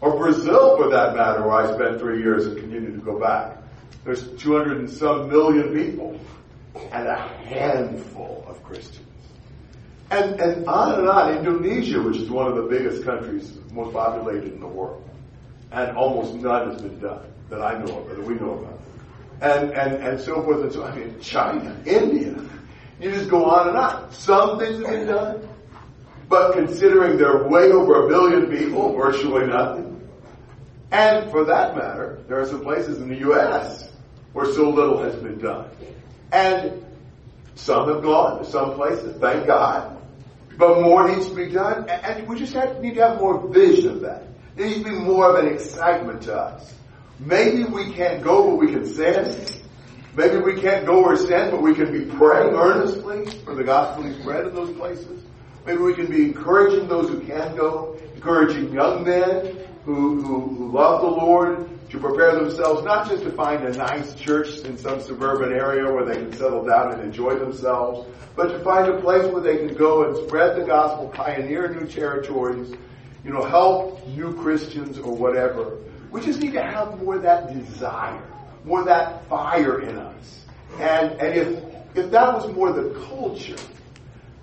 or 0.00 0.16
Brazil 0.16 0.76
for 0.76 0.90
that 0.90 1.14
matter, 1.14 1.46
where 1.46 1.62
I 1.62 1.74
spent 1.74 2.00
three 2.00 2.22
years 2.22 2.46
and 2.46 2.56
continue 2.56 2.92
to 2.92 3.02
go 3.02 3.18
back. 3.18 3.58
There's 4.04 4.26
200 4.36 4.78
and 4.78 4.90
some 4.90 5.28
million 5.28 5.74
people 5.74 6.18
and 6.92 7.06
a 7.06 7.16
handful 7.16 8.44
of 8.48 8.62
Christians. 8.62 9.06
And, 10.10 10.40
and 10.40 10.66
on 10.66 10.98
and 10.98 11.08
on, 11.08 11.36
Indonesia, 11.36 12.02
which 12.02 12.16
is 12.16 12.30
one 12.30 12.48
of 12.48 12.56
the 12.56 12.62
biggest 12.62 13.04
countries, 13.04 13.56
most 13.72 13.92
populated 13.92 14.52
in 14.54 14.60
the 14.60 14.66
world, 14.66 15.08
and 15.70 15.96
almost 15.96 16.34
none 16.34 16.72
has 16.72 16.82
been 16.82 16.98
done 16.98 17.22
that 17.48 17.62
I 17.62 17.78
know 17.78 17.98
of, 17.98 18.10
or 18.10 18.14
that 18.14 18.24
we 18.24 18.34
know 18.34 18.54
about. 18.54 18.80
And, 19.40 19.70
and, 19.72 20.02
and 20.02 20.20
so 20.20 20.42
forth 20.42 20.62
and 20.62 20.72
so 20.72 20.82
on. 20.82 20.92
I 20.92 20.96
mean, 20.96 21.20
China, 21.20 21.76
India. 21.86 22.34
You 23.00 23.12
just 23.12 23.30
go 23.30 23.44
on 23.44 23.68
and 23.68 23.76
on. 23.76 24.12
Some 24.12 24.58
things 24.58 24.78
have 24.78 24.86
been 24.86 25.06
done, 25.06 25.48
but 26.28 26.52
considering 26.52 27.16
they're 27.16 27.48
way 27.48 27.70
over 27.70 28.06
a 28.06 28.08
billion 28.08 28.50
people, 28.50 28.94
virtually 28.94 29.46
nothing. 29.46 29.89
And 30.90 31.30
for 31.30 31.44
that 31.44 31.76
matter, 31.76 32.22
there 32.28 32.40
are 32.40 32.46
some 32.46 32.62
places 32.62 32.98
in 32.98 33.08
the 33.08 33.18
U.S. 33.18 33.90
where 34.32 34.52
so 34.52 34.68
little 34.70 35.02
has 35.02 35.14
been 35.16 35.38
done. 35.38 35.70
And 36.32 36.84
some 37.54 37.88
have 37.88 38.02
gone 38.02 38.38
to 38.38 38.44
some 38.44 38.74
places, 38.74 39.16
thank 39.20 39.46
God. 39.46 39.96
But 40.56 40.82
more 40.82 41.08
needs 41.08 41.28
to 41.28 41.34
be 41.34 41.48
done, 41.50 41.88
and 41.88 42.26
we 42.28 42.38
just 42.38 42.52
have, 42.54 42.80
need 42.80 42.94
to 42.96 43.08
have 43.08 43.18
more 43.18 43.48
vision 43.48 43.92
of 43.92 44.00
that. 44.02 44.24
There 44.56 44.66
needs 44.66 44.82
to 44.82 44.90
be 44.90 44.96
more 44.96 45.36
of 45.36 45.44
an 45.44 45.52
excitement 45.52 46.22
to 46.22 46.34
us. 46.36 46.74
Maybe 47.18 47.64
we 47.64 47.92
can't 47.92 48.22
go, 48.22 48.50
but 48.50 48.56
we 48.56 48.72
can 48.72 48.86
send. 48.86 49.58
Maybe 50.14 50.38
we 50.38 50.60
can't 50.60 50.86
go 50.86 51.04
or 51.04 51.16
send, 51.16 51.52
but 51.52 51.62
we 51.62 51.74
can 51.74 51.92
be 51.92 52.04
praying 52.16 52.54
earnestly 52.54 53.26
for 53.44 53.54
the 53.54 53.62
gospel 53.62 54.04
to 54.04 54.20
spread 54.20 54.46
in 54.46 54.54
those 54.54 54.76
places. 54.76 55.22
Maybe 55.66 55.78
we 55.78 55.94
can 55.94 56.06
be 56.06 56.24
encouraging 56.24 56.88
those 56.88 57.08
who 57.08 57.20
can 57.20 57.56
go, 57.56 57.98
encouraging 58.14 58.72
young 58.72 59.04
men 59.04 59.56
who, 59.84 60.22
who, 60.22 60.40
who 60.54 60.72
love 60.72 61.02
the 61.02 61.08
Lord 61.08 61.68
to 61.90 61.98
prepare 61.98 62.36
themselves 62.36 62.84
not 62.84 63.08
just 63.08 63.24
to 63.24 63.30
find 63.32 63.64
a 63.64 63.76
nice 63.76 64.14
church 64.14 64.58
in 64.60 64.78
some 64.78 65.00
suburban 65.00 65.52
area 65.52 65.92
where 65.92 66.04
they 66.04 66.14
can 66.14 66.32
settle 66.32 66.64
down 66.64 66.92
and 66.92 67.02
enjoy 67.02 67.36
themselves, 67.36 68.08
but 68.36 68.48
to 68.48 68.60
find 68.60 68.88
a 68.88 69.00
place 69.00 69.24
where 69.32 69.42
they 69.42 69.56
can 69.56 69.74
go 69.74 70.04
and 70.04 70.16
spread 70.26 70.56
the 70.56 70.64
gospel, 70.64 71.08
pioneer 71.08 71.74
new 71.74 71.86
territories, 71.86 72.74
you 73.24 73.30
know, 73.32 73.42
help 73.42 74.06
new 74.08 74.32
Christians 74.34 74.98
or 74.98 75.14
whatever. 75.14 75.78
We 76.10 76.20
just 76.20 76.40
need 76.40 76.52
to 76.52 76.62
have 76.62 77.02
more 77.02 77.18
that 77.18 77.52
desire, 77.52 78.22
more 78.64 78.84
that 78.84 79.28
fire 79.28 79.80
in 79.80 79.98
us. 79.98 80.44
And, 80.78 81.12
and 81.20 81.36
if, 81.36 81.64
if 81.96 82.10
that 82.12 82.32
was 82.32 82.52
more 82.54 82.72
the 82.72 82.90
culture, 83.08 83.56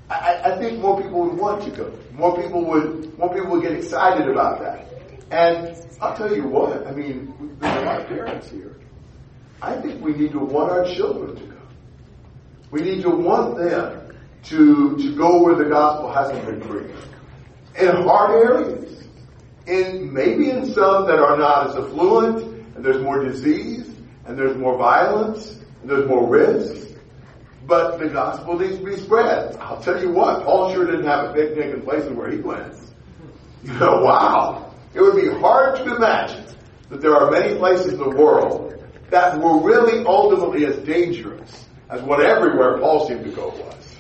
I, 0.10 0.41
I 0.46 0.58
think 0.58 0.80
more 0.80 1.02
people 1.02 1.24
would 1.24 1.38
want 1.38 1.63
to 1.63 1.72
go. 1.72 1.93
More 2.13 2.41
people 2.41 2.63
would, 2.65 3.17
more 3.17 3.34
people 3.34 3.52
would 3.52 3.62
get 3.62 3.74
excited 3.74 4.30
about 4.30 4.60
that. 4.62 4.88
And 5.32 5.76
I'll 6.02 6.15
tell 6.15 6.34
you 6.34 6.48
what, 6.48 6.88
I 6.88 6.91
mean, 6.91 7.58
there's 7.60 7.82
a 7.82 7.86
lot 7.86 8.02
of 8.02 8.08
parents 8.08 8.50
here. 8.50 8.78
I 9.62 9.76
think 9.82 10.02
we 10.02 10.13
need 10.13 10.32
to 10.32 10.39
want 10.39 10.72
our 10.72 10.86
children 10.86 11.36
to 11.36 11.43
go. 11.43 11.58
We 12.72 12.82
need 12.82 13.02
to 13.04 13.10
want 13.10 13.58
them 13.58 14.15
to, 14.43 14.96
to 14.98 15.15
go 15.15 15.41
where 15.41 15.56
the 15.56 15.65
gospel 15.65 16.13
hasn't 16.13 16.46
been 16.46 16.62
preached. 16.62 17.08
In 17.80 18.04
hard 18.04 18.32
areas. 18.32 19.08
In, 19.65 20.13
maybe 20.13 20.50
in 20.50 20.65
some 20.74 21.08
that 21.08 21.20
are 21.20 21.38
not 21.38 21.67
as 21.67 21.76
affluent, 21.76 22.43
and 22.76 22.86
there's 22.86 23.02
more 23.04 23.24
disease, 23.24 23.89
and 24.26 24.38
there's 24.38 24.56
more 24.56 24.78
violence, 24.78 25.60
and 25.82 25.89
there's 25.89 26.08
more 26.08 26.26
risk. 26.26 26.87
But 27.67 27.99
the 27.99 28.08
gospel 28.08 28.58
needs 28.58 28.77
to 28.77 28.86
be 28.86 28.95
spread. 28.95 29.58
I'll 29.58 29.82
tell 29.82 30.01
you 30.01 30.10
what, 30.12 30.43
Paul 30.43 30.73
sure 30.73 30.86
didn't 30.86 31.06
have 31.06 31.32
a 31.32 31.34
picnic 31.34 31.73
in 31.73 31.82
places 31.82 32.13
where 32.13 32.32
he 32.32 32.38
went. 32.38 32.73
You 33.63 33.73
know, 33.80 34.01
wow. 34.01 34.73
It 34.93 35.01
would 35.01 35.15
be 35.15 35.27
hard 35.27 35.75
to 35.77 35.95
imagine 35.95 36.45
that 36.89 37.01
there 37.01 37.15
are 37.15 37.30
many 37.30 37.56
places 37.58 37.93
in 37.93 37.99
the 37.99 38.10
world 38.10 38.73
that 39.10 39.38
were 39.39 39.60
really 39.62 40.06
ultimately 40.06 40.65
as 40.65 40.77
dangerous 40.80 41.65
as 41.89 42.01
what 42.01 42.21
everywhere 42.21 42.77
Paul 42.80 43.08
seemed 43.08 43.25
to 43.25 43.32
go 43.32 43.49
was. 43.49 43.95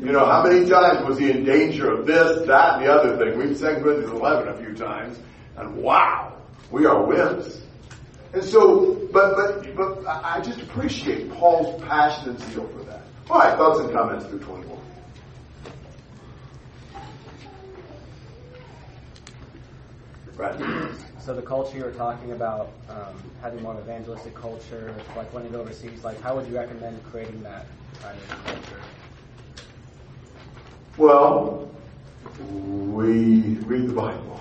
You 0.00 0.12
know, 0.12 0.26
how 0.26 0.42
many 0.42 0.68
times 0.68 1.06
was 1.06 1.18
he 1.18 1.30
in 1.30 1.44
danger 1.44 1.90
of 1.92 2.06
this, 2.06 2.46
that, 2.46 2.74
and 2.74 2.84
the 2.84 2.92
other 2.92 3.16
thing? 3.16 3.38
We've 3.38 3.56
said 3.56 3.82
Corinthians 3.82 4.12
11 4.12 4.48
a 4.48 4.56
few 4.58 4.74
times, 4.74 5.18
and 5.56 5.76
wow, 5.76 6.36
we 6.70 6.84
are 6.84 6.96
wimps. 6.96 7.60
And 8.32 8.42
so, 8.42 8.94
but, 9.12 9.36
but, 9.36 9.76
but 9.76 10.06
I 10.06 10.40
just 10.40 10.60
appreciate 10.60 11.30
Paul's 11.30 11.82
passion 11.84 12.30
and 12.30 12.40
zeal 12.40 12.68
for 12.68 12.82
that. 12.84 13.03
All 13.30 13.38
right, 13.38 13.56
thoughts 13.56 13.80
and 13.80 13.90
comments 13.90 14.26
through 14.26 14.40
21. 14.40 14.78
Right. 20.36 20.90
So 21.20 21.34
the 21.34 21.40
culture 21.40 21.78
you 21.78 21.84
were 21.84 21.92
talking 21.92 22.32
about, 22.32 22.70
um, 22.90 23.14
having 23.40 23.62
more 23.62 23.72
of 23.72 23.80
evangelistic 23.80 24.34
culture, 24.34 24.94
like 25.16 25.32
when 25.32 25.44
you 25.44 25.50
go 25.50 25.62
overseas, 25.62 26.04
like 26.04 26.20
how 26.20 26.36
would 26.36 26.46
you 26.46 26.54
recommend 26.54 27.02
creating 27.04 27.42
that 27.44 27.66
kind 28.02 28.18
of 28.18 28.44
culture? 28.44 28.80
Well, 30.98 31.70
we 32.40 33.54
read 33.64 33.88
the 33.88 33.94
Bible. 33.94 34.40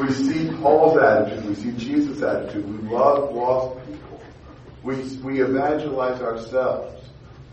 We 0.00 0.10
see 0.12 0.50
Paul's 0.62 0.96
attitude. 0.96 1.44
We 1.44 1.54
see 1.56 1.72
Jesus' 1.72 2.22
attitude. 2.22 2.64
We 2.64 2.88
love 2.88 3.34
lost 3.34 3.78
people. 3.86 4.22
We, 4.82 4.96
we 5.18 5.42
evangelize 5.42 6.22
ourselves. 6.22 6.97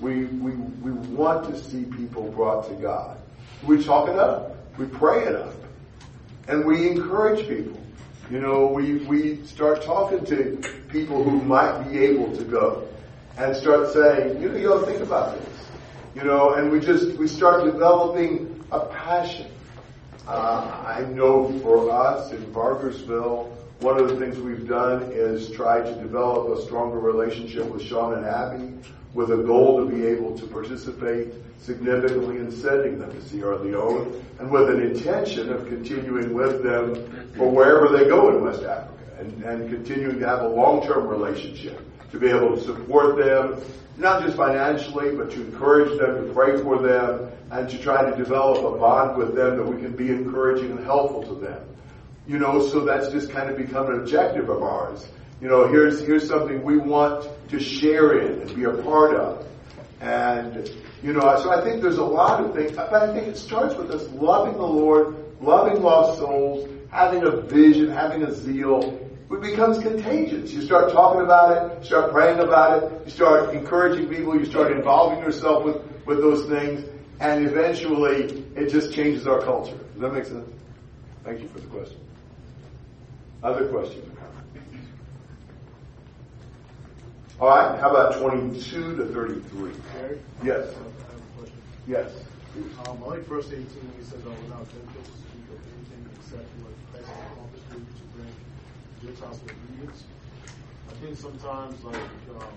We, 0.01 0.25
we, 0.25 0.51
we 0.51 0.91
want 0.91 1.45
to 1.49 1.57
see 1.57 1.83
people 1.83 2.29
brought 2.31 2.67
to 2.67 2.75
God. 2.75 3.17
We 3.65 3.83
talk 3.83 4.09
it 4.09 4.17
up. 4.17 4.55
We 4.77 4.85
pray 4.85 5.25
it 5.25 5.35
up. 5.35 5.53
And 6.47 6.65
we 6.65 6.89
encourage 6.89 7.47
people. 7.47 7.81
You 8.29 8.41
know, 8.41 8.67
we, 8.67 8.97
we 9.05 9.45
start 9.45 9.83
talking 9.83 10.25
to 10.25 10.57
people 10.89 11.23
who 11.23 11.41
might 11.41 11.83
be 11.83 11.99
able 11.99 12.35
to 12.35 12.43
go 12.43 12.87
and 13.37 13.55
start 13.55 13.93
saying, 13.93 14.41
you 14.41 14.49
know, 14.49 14.57
you 14.57 14.69
to 14.69 14.85
think 14.85 15.01
about 15.01 15.39
this. 15.39 15.67
You 16.15 16.23
know, 16.23 16.53
and 16.53 16.71
we 16.71 16.79
just, 16.79 17.17
we 17.17 17.27
start 17.27 17.65
developing 17.65 18.63
a 18.71 18.79
passion. 18.79 19.47
Uh, 20.27 20.83
I 20.87 21.05
know 21.11 21.57
for 21.59 21.91
us 21.91 22.31
in 22.31 22.43
Bargersville, 22.53 23.51
one 23.81 23.99
of 23.99 24.09
the 24.09 24.15
things 24.15 24.37
we've 24.39 24.67
done 24.67 25.03
is 25.11 25.51
try 25.51 25.81
to 25.81 25.95
develop 25.95 26.57
a 26.57 26.61
stronger 26.63 26.99
relationship 26.99 27.65
with 27.65 27.83
Sean 27.83 28.13
and 28.13 28.25
Abby 28.25 28.73
with 29.15 29.31
a 29.31 29.37
goal 29.37 29.79
to 29.79 29.89
be 29.89 30.05
able 30.05 30.37
to 30.37 30.45
participate 30.45 31.33
significantly 31.57 32.35
in 32.35 32.51
sending 32.51 32.99
them 32.99 33.09
to 33.11 33.21
Sierra 33.21 33.57
Leone 33.57 34.23
and 34.39 34.51
with 34.51 34.69
an 34.69 34.81
intention 34.81 35.51
of 35.51 35.65
continuing 35.67 36.33
with 36.33 36.61
them 36.61 37.31
for 37.35 37.49
wherever 37.49 37.97
they 37.97 38.09
go 38.09 38.29
in 38.29 38.43
West 38.43 38.63
Africa 38.63 38.91
and, 39.17 39.43
and 39.43 39.69
continuing 39.69 40.19
to 40.19 40.27
have 40.27 40.41
a 40.41 40.47
long-term 40.47 41.07
relationship 41.07 41.81
to 42.11 42.19
be 42.19 42.27
able 42.27 42.57
to 42.57 42.61
support 42.61 43.15
them, 43.15 43.61
not 43.97 44.21
just 44.21 44.35
financially, 44.35 45.15
but 45.15 45.31
to 45.31 45.41
encourage 45.41 45.97
them, 45.97 46.27
to 46.27 46.33
pray 46.33 46.61
for 46.61 46.77
them, 46.81 47.31
and 47.51 47.69
to 47.69 47.77
try 47.77 48.09
to 48.09 48.15
develop 48.17 48.65
a 48.65 48.77
bond 48.77 49.17
with 49.17 49.33
them 49.33 49.55
that 49.55 49.65
we 49.65 49.81
can 49.81 49.95
be 49.95 50.09
encouraging 50.09 50.71
and 50.71 50.83
helpful 50.83 51.23
to 51.23 51.35
them. 51.35 51.61
You 52.27 52.37
know, 52.37 52.67
so 52.67 52.83
that's 52.83 53.09
just 53.11 53.29
kind 53.29 53.49
of 53.49 53.55
become 53.55 53.87
an 53.87 54.01
objective 54.01 54.49
of 54.49 54.61
ours. 54.61 55.07
You 55.45 55.51
know, 55.51 55.67
here's, 55.67 55.99
here's 55.99 56.27
something 56.27 56.63
we 56.63 56.77
want 56.77 57.29
to 57.49 57.59
share 57.59 58.17
in 58.17 58.41
and 58.41 58.55
be 58.55 58.63
a 58.63 58.71
part 58.81 59.15
of. 59.15 59.45
And, 60.01 60.67
you 61.03 61.13
know, 61.13 61.21
so 61.39 61.51
I 61.51 61.63
think 61.63 61.83
there's 61.83 61.99
a 61.99 62.03
lot 62.03 62.43
of 62.43 62.55
things, 62.55 62.71
but 62.71 62.91
I 62.91 63.13
think 63.13 63.27
it 63.27 63.37
starts 63.37 63.75
with 63.75 63.91
us 63.91 64.09
loving 64.13 64.53
the 64.53 64.65
Lord, 64.65 65.15
loving 65.39 65.83
lost 65.83 66.17
souls, 66.17 66.67
having 66.89 67.21
a 67.27 67.41
vision, 67.41 67.91
having 67.91 68.23
a 68.23 68.31
zeal. 68.31 69.07
It 69.29 69.39
becomes 69.39 69.77
contagious. 69.77 70.51
You 70.51 70.63
start 70.63 70.91
talking 70.91 71.21
about 71.21 71.51
it, 71.51 71.77
you 71.77 71.85
start 71.85 72.11
praying 72.11 72.39
about 72.39 72.81
it, 72.81 73.05
you 73.05 73.11
start 73.11 73.53
encouraging 73.53 74.09
people, 74.09 74.35
you 74.35 74.45
start 74.45 74.71
involving 74.71 75.19
yourself 75.19 75.63
with, 75.63 75.77
with 76.07 76.21
those 76.21 76.49
things, 76.49 76.89
and 77.19 77.45
eventually 77.45 78.43
it 78.55 78.69
just 78.71 78.95
changes 78.95 79.27
our 79.27 79.41
culture. 79.41 79.77
Does 79.77 80.01
that 80.01 80.11
make 80.11 80.25
sense? 80.25 80.49
Thank 81.23 81.41
you 81.41 81.47
for 81.49 81.59
the 81.59 81.67
question. 81.67 81.99
Other 83.43 83.67
questions 83.67 84.07
or 84.07 84.15
comments? 84.15 84.25
All 87.37 87.49
right, 87.49 87.77
how 87.81 87.89
about 87.89 88.21
22 88.21 88.95
to 88.95 89.05
33? 89.07 89.71
Gary? 89.91 90.19
Yes. 90.41 90.71
I 90.71 91.41
have. 91.43 91.51
Yes. 91.85 92.11
Um, 92.87 93.03
I 93.03 93.07
like 93.07 93.25
verse 93.25 93.47
18, 93.47 93.67
he 93.67 94.03
says, 94.05 94.21
I 94.23 94.29
will 94.29 94.49
not 94.49 94.65
venture 94.71 95.03
to 95.03 95.17
speak 95.19 95.43
of 95.51 95.59
anything 95.75 96.07
except 96.15 96.47
what 96.63 96.71
Christ 96.93 97.11
has 97.11 97.31
accomplished 97.33 97.65
through 97.67 97.83
to 97.83 98.03
bring 98.15 98.31
Gentiles 99.03 99.39
to 99.39 99.51
obedience. 99.51 100.03
I 100.89 100.93
think 101.03 101.17
sometimes, 101.17 101.83
like, 101.83 101.95
um, 102.39 102.55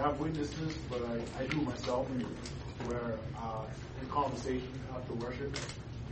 I've 0.00 0.20
witnessed 0.20 0.54
this, 0.64 0.76
but 0.88 1.02
I, 1.02 1.42
I 1.42 1.46
do 1.48 1.56
myself, 1.62 2.06
where 2.86 3.18
uh, 3.36 3.66
in 4.00 4.08
conversation 4.10 4.70
after 4.94 5.14
worship, 5.14 5.56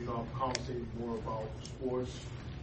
you 0.01 0.07
know, 0.07 0.27
I'm 0.27 0.39
conversating 0.41 0.89
more 0.99 1.15
about 1.19 1.47
sports, 1.63 2.19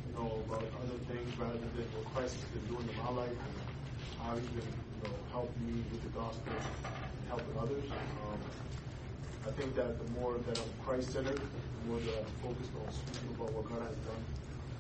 you 0.09 0.19
know, 0.19 0.43
about 0.49 0.63
other 0.83 0.99
things 1.07 1.31
rather 1.39 1.53
than 1.53 1.87
what 1.95 2.13
Christ 2.13 2.35
has 2.35 2.43
been 2.51 2.75
doing 2.75 2.89
in 2.89 2.97
my 2.99 3.11
life 3.23 3.29
and 3.31 3.62
how 4.21 4.35
he's 4.35 4.49
been, 4.55 4.67
you 4.67 5.09
know, 5.09 5.15
helping 5.31 5.65
me 5.67 5.83
with 5.91 6.03
the 6.03 6.13
gospel 6.17 6.53
and 6.53 7.27
helping 7.27 7.55
others. 7.59 7.85
Um, 7.91 8.39
I 9.47 9.51
think 9.51 9.75
that 9.75 9.99
the 9.99 10.07
more 10.19 10.37
that 10.37 10.57
I'm 10.57 10.71
Christ 10.85 11.11
centered, 11.11 11.39
the 11.39 11.83
more 11.87 11.99
that 11.99 12.15
I'm 12.23 12.31
focused 12.41 12.71
on 12.79 12.87
speaking 12.93 13.35
about 13.35 13.51
what 13.53 13.67
God 13.67 13.81
has 13.83 13.97
done, 14.07 14.23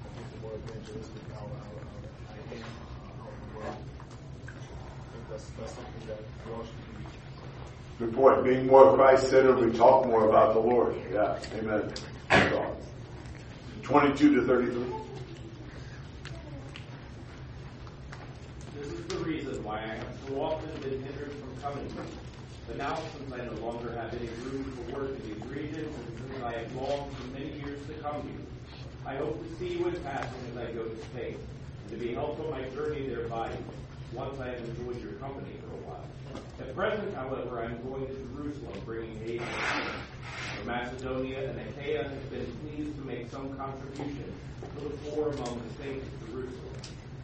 I 0.03 0.09
think 0.15 0.27
the 0.31 0.39
more 0.47 0.55
evangelistic 0.55 1.23
I, 1.35 1.43
I, 1.43 1.73
I 2.31 2.35
am 2.39 2.63
uh, 2.63 3.23
out 3.23 3.33
in 3.33 3.41
the 3.43 3.59
world. 3.59 3.75
I 3.75 5.07
think 5.11 5.23
that's, 5.29 5.47
that's 5.59 5.73
something 5.75 6.03
that 6.07 6.21
we 6.47 6.53
all 6.53 6.63
should 6.63 6.79
be. 6.87 7.03
Good 7.99 8.13
point. 8.15 8.43
Being 8.43 8.67
more 8.67 8.95
Christ 8.95 9.29
centered, 9.29 9.59
we 9.59 9.77
talk 9.77 10.07
more 10.07 10.27
about 10.27 10.53
the 10.53 10.59
Lord. 10.59 10.95
Yeah. 11.11 11.39
Amen. 11.59 11.91
22 13.83 14.35
to 14.35 14.47
33. 14.47 14.83
This 18.83 18.99
is 18.99 19.05
the 19.07 19.17
reason 19.19 19.63
why 19.63 19.79
I 19.79 19.95
have 19.95 20.11
so 20.27 20.41
often 20.41 20.67
been 20.81 21.01
hindered 21.01 21.31
from 21.39 21.55
coming. 21.63 21.87
To 21.87 21.95
you. 21.95 22.19
But 22.67 22.75
now, 22.75 22.99
since 23.15 23.31
I 23.31 23.45
no 23.45 23.55
longer 23.65 23.95
have 23.95 24.13
any 24.13 24.27
room 24.43 24.75
for 24.75 24.99
work 24.99 25.11
in 25.15 25.23
these 25.23 25.45
regions, 25.47 25.87
and 25.87 26.17
since 26.19 26.43
I 26.43 26.51
have 26.51 26.75
longed 26.75 27.15
for 27.15 27.27
many 27.31 27.51
years 27.63 27.79
to 27.87 27.93
come 28.03 28.21
to 28.21 28.27
you, 28.27 28.43
I 29.05 29.15
hope 29.15 29.39
to 29.39 29.55
see 29.55 29.77
you 29.79 29.87
in 29.87 29.95
passing 30.03 30.43
as 30.51 30.57
I 30.57 30.71
go 30.73 30.83
to 30.83 30.97
Spain, 31.05 31.39
and 31.39 31.91
to 31.91 31.95
be 31.95 32.13
helped 32.13 32.43
on 32.43 32.51
my 32.51 32.63
journey 32.75 33.07
there 33.07 33.25
by 33.29 33.51
you, 33.51 33.63
once 34.11 34.37
I 34.41 34.47
have 34.47 34.59
enjoyed 34.59 35.01
your 35.01 35.13
company 35.13 35.55
for 35.63 35.71
a 35.79 35.81
while. 35.87 36.07
At 36.59 36.75
present, 36.75 37.15
however, 37.15 37.59
I 37.61 37.71
am 37.71 37.79
going 37.87 38.05
to 38.05 38.13
Jerusalem, 38.35 38.81
bringing 38.83 39.17
aid 39.23 39.41
from 40.57 40.67
Macedonia 40.67 41.51
and 41.51 41.59
Achaia 41.71 42.03
have 42.03 42.29
been 42.29 42.51
pleased 42.59 42.99
to 42.99 43.05
make 43.07 43.31
some 43.31 43.55
contribution 43.55 44.27
to 44.75 44.83
the 44.83 44.95
poor 45.07 45.31
among 45.31 45.61
the 45.63 45.83
saints 45.83 46.05
of 46.05 46.31
Jerusalem. 46.31 46.73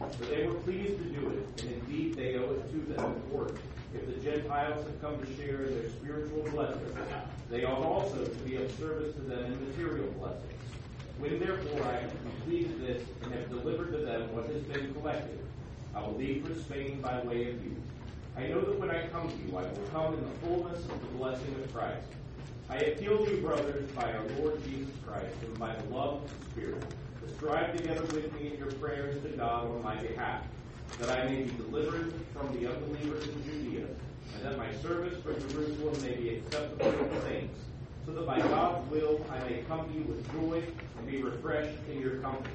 For 0.00 0.24
they 0.24 0.46
were 0.46 0.54
pleased 0.54 0.96
to 0.98 1.04
do 1.04 1.28
it, 1.28 1.62
and 1.62 1.72
indeed 1.72 2.14
they 2.14 2.36
owe 2.36 2.52
it 2.52 2.72
to 2.72 2.94
them 2.94 3.04
in 3.04 3.30
work. 3.30 3.58
If 3.94 4.06
the 4.06 4.20
Gentiles 4.20 4.84
have 4.84 5.00
come 5.02 5.20
to 5.20 5.36
share 5.36 5.58
their 5.58 5.90
spiritual 5.90 6.42
blessings, 6.50 6.96
they 7.50 7.64
ought 7.64 7.82
also 7.82 8.24
to 8.24 8.38
be 8.40 8.56
of 8.56 8.70
service 8.78 9.14
to 9.16 9.20
them 9.20 9.44
in 9.44 9.68
material 9.68 10.10
blessings. 10.18 10.44
When 11.18 11.38
therefore 11.38 11.82
I 11.82 12.00
have 12.00 12.10
completed 12.22 12.80
this 12.80 13.02
and 13.22 13.32
have 13.34 13.50
delivered 13.50 13.92
to 13.92 13.98
them 13.98 14.34
what 14.34 14.46
has 14.46 14.62
been 14.62 14.94
collected, 14.94 15.38
I 15.94 16.00
will 16.00 16.14
leave 16.14 16.46
for 16.46 16.54
Spain 16.54 17.02
by 17.02 17.20
way 17.22 17.50
of 17.50 17.62
you. 17.62 17.76
I 18.36 18.46
know 18.46 18.62
that 18.62 18.78
when 18.78 18.90
I 18.90 19.06
come 19.08 19.28
to 19.28 19.36
you, 19.36 19.54
I 19.58 19.62
will 19.62 19.88
come 19.92 20.14
in 20.14 20.24
the 20.24 20.46
fullness 20.46 20.82
of 20.84 21.00
the 21.00 21.18
blessing 21.18 21.54
of 21.62 21.74
Christ. 21.74 22.06
I 22.70 22.76
appeal 22.76 23.26
to 23.26 23.30
you, 23.30 23.42
brothers, 23.42 23.90
by 23.90 24.12
our 24.12 24.24
Lord 24.38 24.64
Jesus 24.64 24.94
Christ, 25.06 25.36
and 25.42 25.58
by 25.58 25.74
the 25.74 25.94
love 25.94 26.22
of 26.22 26.40
the 26.40 26.50
Spirit, 26.52 26.84
strive 27.28 27.76
together 27.76 28.02
with 28.02 28.32
me 28.34 28.52
in 28.52 28.58
your 28.58 28.72
prayers 28.72 29.22
to 29.22 29.28
God 29.30 29.66
on 29.66 29.82
my 29.82 29.96
behalf, 29.96 30.42
that 30.98 31.10
I 31.10 31.28
may 31.28 31.42
be 31.42 31.50
delivered 31.52 32.12
from 32.34 32.52
the 32.58 32.70
unbelievers 32.70 33.28
in 33.28 33.44
Judea, 33.44 33.86
and 34.34 34.44
that 34.44 34.58
my 34.58 34.72
service 34.76 35.20
for 35.22 35.32
Jerusalem 35.48 36.00
may 36.02 36.14
be 36.14 36.36
acceptable 36.36 36.90
to 36.92 37.14
the 37.14 37.20
saints, 37.22 37.58
so 38.06 38.12
that 38.12 38.26
by 38.26 38.38
God's 38.38 38.90
will 38.90 39.24
I 39.30 39.38
may 39.48 39.62
come 39.68 39.86
to 39.88 39.94
you 39.94 40.04
with 40.04 40.32
joy 40.32 40.62
and 40.98 41.06
be 41.10 41.22
refreshed 41.22 41.78
in 41.90 42.00
your 42.00 42.16
comfort. 42.16 42.50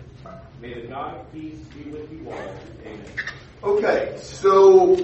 May 0.61 0.81
the 0.81 0.87
God 0.87 1.19
of 1.19 1.31
peace 1.31 1.59
be 1.75 1.89
with 1.89 2.11
you 2.11 2.29
all. 2.29 2.55
Amen. 2.85 3.05
Okay, 3.63 4.17
so 4.21 4.95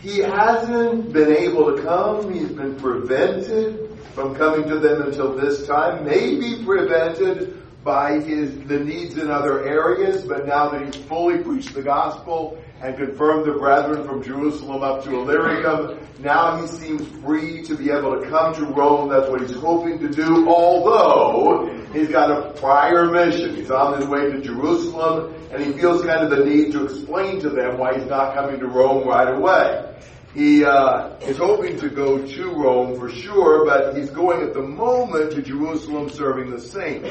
he 0.00 0.18
hasn't 0.18 1.12
been 1.12 1.32
able 1.32 1.74
to 1.76 1.82
come. 1.82 2.32
He's 2.32 2.50
been 2.50 2.76
prevented 2.76 3.96
from 4.14 4.34
coming 4.34 4.68
to 4.68 4.78
them 4.78 5.02
until 5.02 5.34
this 5.34 5.66
time. 5.66 6.04
Maybe 6.04 6.64
prevented 6.64 7.57
by 7.84 8.20
his 8.20 8.58
the 8.66 8.80
needs 8.80 9.16
in 9.16 9.30
other 9.30 9.66
areas, 9.66 10.24
but 10.24 10.46
now 10.46 10.68
that 10.70 10.84
he's 10.84 10.96
fully 11.04 11.38
preached 11.38 11.74
the 11.74 11.82
gospel 11.82 12.58
and 12.82 12.96
confirmed 12.96 13.46
the 13.46 13.58
brethren 13.58 14.06
from 14.06 14.22
Jerusalem 14.22 14.82
up 14.82 15.04
to 15.04 15.10
Illyricum, 15.10 15.98
now 16.20 16.60
he 16.60 16.66
seems 16.66 17.06
free 17.22 17.62
to 17.62 17.76
be 17.76 17.90
able 17.90 18.20
to 18.20 18.28
come 18.28 18.54
to 18.54 18.64
Rome. 18.66 19.08
That's 19.08 19.28
what 19.28 19.40
he's 19.40 19.54
hoping 19.54 19.98
to 20.00 20.08
do, 20.08 20.48
although 20.48 21.68
he's 21.92 22.08
got 22.08 22.30
a 22.30 22.52
prior 22.60 23.06
mission. 23.06 23.54
He's 23.54 23.70
on 23.70 23.98
his 23.98 24.08
way 24.08 24.30
to 24.30 24.40
Jerusalem, 24.40 25.34
and 25.52 25.62
he 25.62 25.72
feels 25.72 26.04
kind 26.04 26.24
of 26.24 26.30
the 26.30 26.44
need 26.44 26.72
to 26.72 26.84
explain 26.84 27.40
to 27.40 27.50
them 27.50 27.78
why 27.78 27.94
he's 27.98 28.08
not 28.08 28.34
coming 28.34 28.60
to 28.60 28.66
Rome 28.66 29.06
right 29.06 29.32
away. 29.34 29.87
He 30.34 30.62
uh, 30.62 31.16
is 31.20 31.38
hoping 31.38 31.78
to 31.80 31.88
go 31.88 32.24
to 32.24 32.50
Rome 32.50 32.98
for 32.98 33.08
sure, 33.08 33.64
but 33.64 33.96
he's 33.96 34.10
going 34.10 34.42
at 34.42 34.52
the 34.52 34.62
moment 34.62 35.32
to 35.32 35.42
Jerusalem 35.42 36.10
serving 36.10 36.50
the 36.50 36.60
saints. 36.60 37.08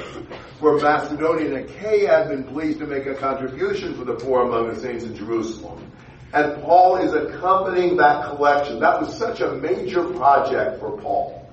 For 0.60 0.78
Macedonia 0.78 1.56
and 1.56 1.70
Achaia 1.70 2.10
have 2.10 2.30
been 2.30 2.44
pleased 2.44 2.80
to 2.80 2.86
make 2.86 3.08
a 3.08 3.16
contribution 3.16 3.96
for 3.96 4.06
the 4.06 4.14
poor 4.14 4.44
among 4.44 4.70
the 4.74 4.80
saints 4.80 5.04
in 5.04 5.16
Jerusalem. 5.16 5.92
And 6.34 6.62
Paul 6.62 6.98
is 6.98 7.14
accompanying 7.14 7.98
that 7.98 8.30
collection. 8.30 8.80
That 8.80 9.02
was 9.02 9.18
such 9.18 9.42
a 9.42 9.54
major 9.54 10.04
project 10.04 10.80
for 10.80 10.98
Paul. 10.98 11.50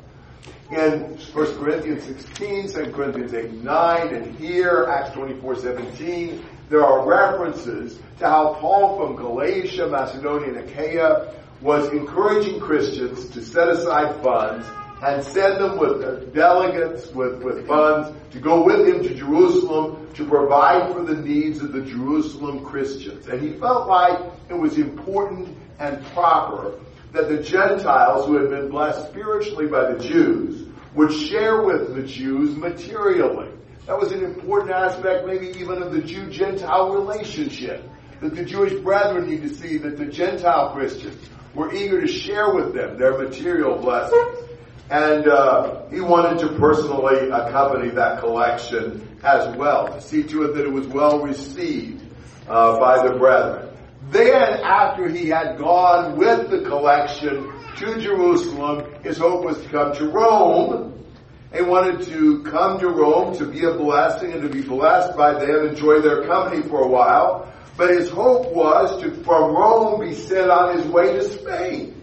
In 0.70 1.16
1 1.16 1.58
Corinthians 1.58 2.04
16, 2.04 2.72
2 2.72 2.92
Corinthians 2.92 3.32
8, 3.32 3.52
9, 3.52 4.14
and 4.14 4.36
here, 4.36 4.86
Acts 4.90 5.14
24, 5.14 5.56
17, 5.56 6.44
there 6.68 6.84
are 6.84 7.06
references 7.06 7.98
to 8.18 8.28
how 8.28 8.54
Paul 8.54 8.96
from 8.98 9.16
Galatia, 9.16 9.86
Macedonia, 9.86 10.48
and 10.48 10.68
Achaia 10.68 11.32
was 11.64 11.90
encouraging 11.92 12.60
Christians 12.60 13.30
to 13.30 13.42
set 13.42 13.68
aside 13.70 14.22
funds 14.22 14.66
and 15.02 15.24
send 15.24 15.62
them 15.62 15.78
with 15.78 16.04
uh, 16.04 16.16
delegates 16.26 17.10
with, 17.12 17.42
with 17.42 17.66
funds 17.66 18.14
to 18.32 18.38
go 18.38 18.62
with 18.62 18.86
him 18.86 19.02
to 19.02 19.14
Jerusalem 19.14 20.12
to 20.12 20.28
provide 20.28 20.92
for 20.92 21.02
the 21.02 21.16
needs 21.16 21.60
of 21.62 21.72
the 21.72 21.80
Jerusalem 21.80 22.66
Christians. 22.66 23.26
And 23.28 23.40
he 23.40 23.58
felt 23.58 23.88
like 23.88 24.20
it 24.50 24.54
was 24.54 24.76
important 24.76 25.56
and 25.78 26.04
proper 26.08 26.78
that 27.12 27.28
the 27.28 27.42
Gentiles 27.42 28.26
who 28.26 28.36
had 28.36 28.50
been 28.50 28.68
blessed 28.68 29.08
spiritually 29.08 29.66
by 29.66 29.92
the 29.92 29.98
Jews 29.98 30.68
would 30.94 31.12
share 31.12 31.62
with 31.62 31.94
the 31.94 32.02
Jews 32.02 32.54
materially. 32.56 33.48
That 33.86 33.98
was 33.98 34.12
an 34.12 34.22
important 34.22 34.70
aspect, 34.70 35.26
maybe 35.26 35.48
even 35.58 35.82
of 35.82 35.92
the 35.92 36.02
Jew-Gentile 36.02 36.92
relationship. 36.92 37.88
That 38.20 38.36
the 38.36 38.44
Jewish 38.44 38.74
brethren 38.80 39.28
need 39.28 39.42
to 39.42 39.48
see 39.48 39.78
that 39.78 39.96
the 39.96 40.06
Gentile 40.06 40.72
Christians 40.72 41.28
were 41.54 41.72
eager 41.72 42.00
to 42.00 42.06
share 42.08 42.54
with 42.54 42.74
them 42.74 42.98
their 42.98 43.16
material 43.18 43.78
blessings. 43.78 44.50
And 44.90 45.26
uh, 45.26 45.88
he 45.88 46.00
wanted 46.00 46.40
to 46.40 46.58
personally 46.58 47.30
accompany 47.30 47.90
that 47.90 48.20
collection 48.20 49.18
as 49.22 49.56
well, 49.56 49.86
to 49.88 50.00
see 50.00 50.22
to 50.24 50.44
it 50.44 50.54
that 50.54 50.64
it 50.64 50.72
was 50.72 50.86
well 50.86 51.20
received 51.20 52.04
uh, 52.46 52.78
by 52.78 53.06
the 53.06 53.16
brethren. 53.16 53.70
Then, 54.10 54.60
after 54.62 55.08
he 55.08 55.28
had 55.28 55.56
gone 55.56 56.16
with 56.18 56.50
the 56.50 56.60
collection 56.60 57.50
to 57.78 58.00
Jerusalem, 58.00 58.92
his 59.02 59.16
hope 59.16 59.44
was 59.44 59.62
to 59.62 59.68
come 59.70 59.94
to 59.94 60.08
Rome. 60.08 61.06
He 61.54 61.62
wanted 61.62 62.02
to 62.08 62.42
come 62.42 62.78
to 62.80 62.88
Rome 62.88 63.36
to 63.38 63.46
be 63.46 63.64
a 63.64 63.72
blessing 63.72 64.32
and 64.32 64.42
to 64.42 64.48
be 64.48 64.60
blessed 64.60 65.16
by 65.16 65.34
them, 65.34 65.68
enjoy 65.68 66.00
their 66.00 66.26
company 66.26 66.62
for 66.62 66.82
a 66.82 66.88
while. 66.88 67.52
But 67.76 67.90
his 67.90 68.08
hope 68.08 68.52
was 68.52 69.02
to, 69.02 69.10
from 69.24 69.52
Rome, 69.52 70.00
be 70.00 70.14
sent 70.14 70.50
on 70.50 70.76
his 70.76 70.86
way 70.86 71.14
to 71.14 71.24
Spain. 71.24 72.00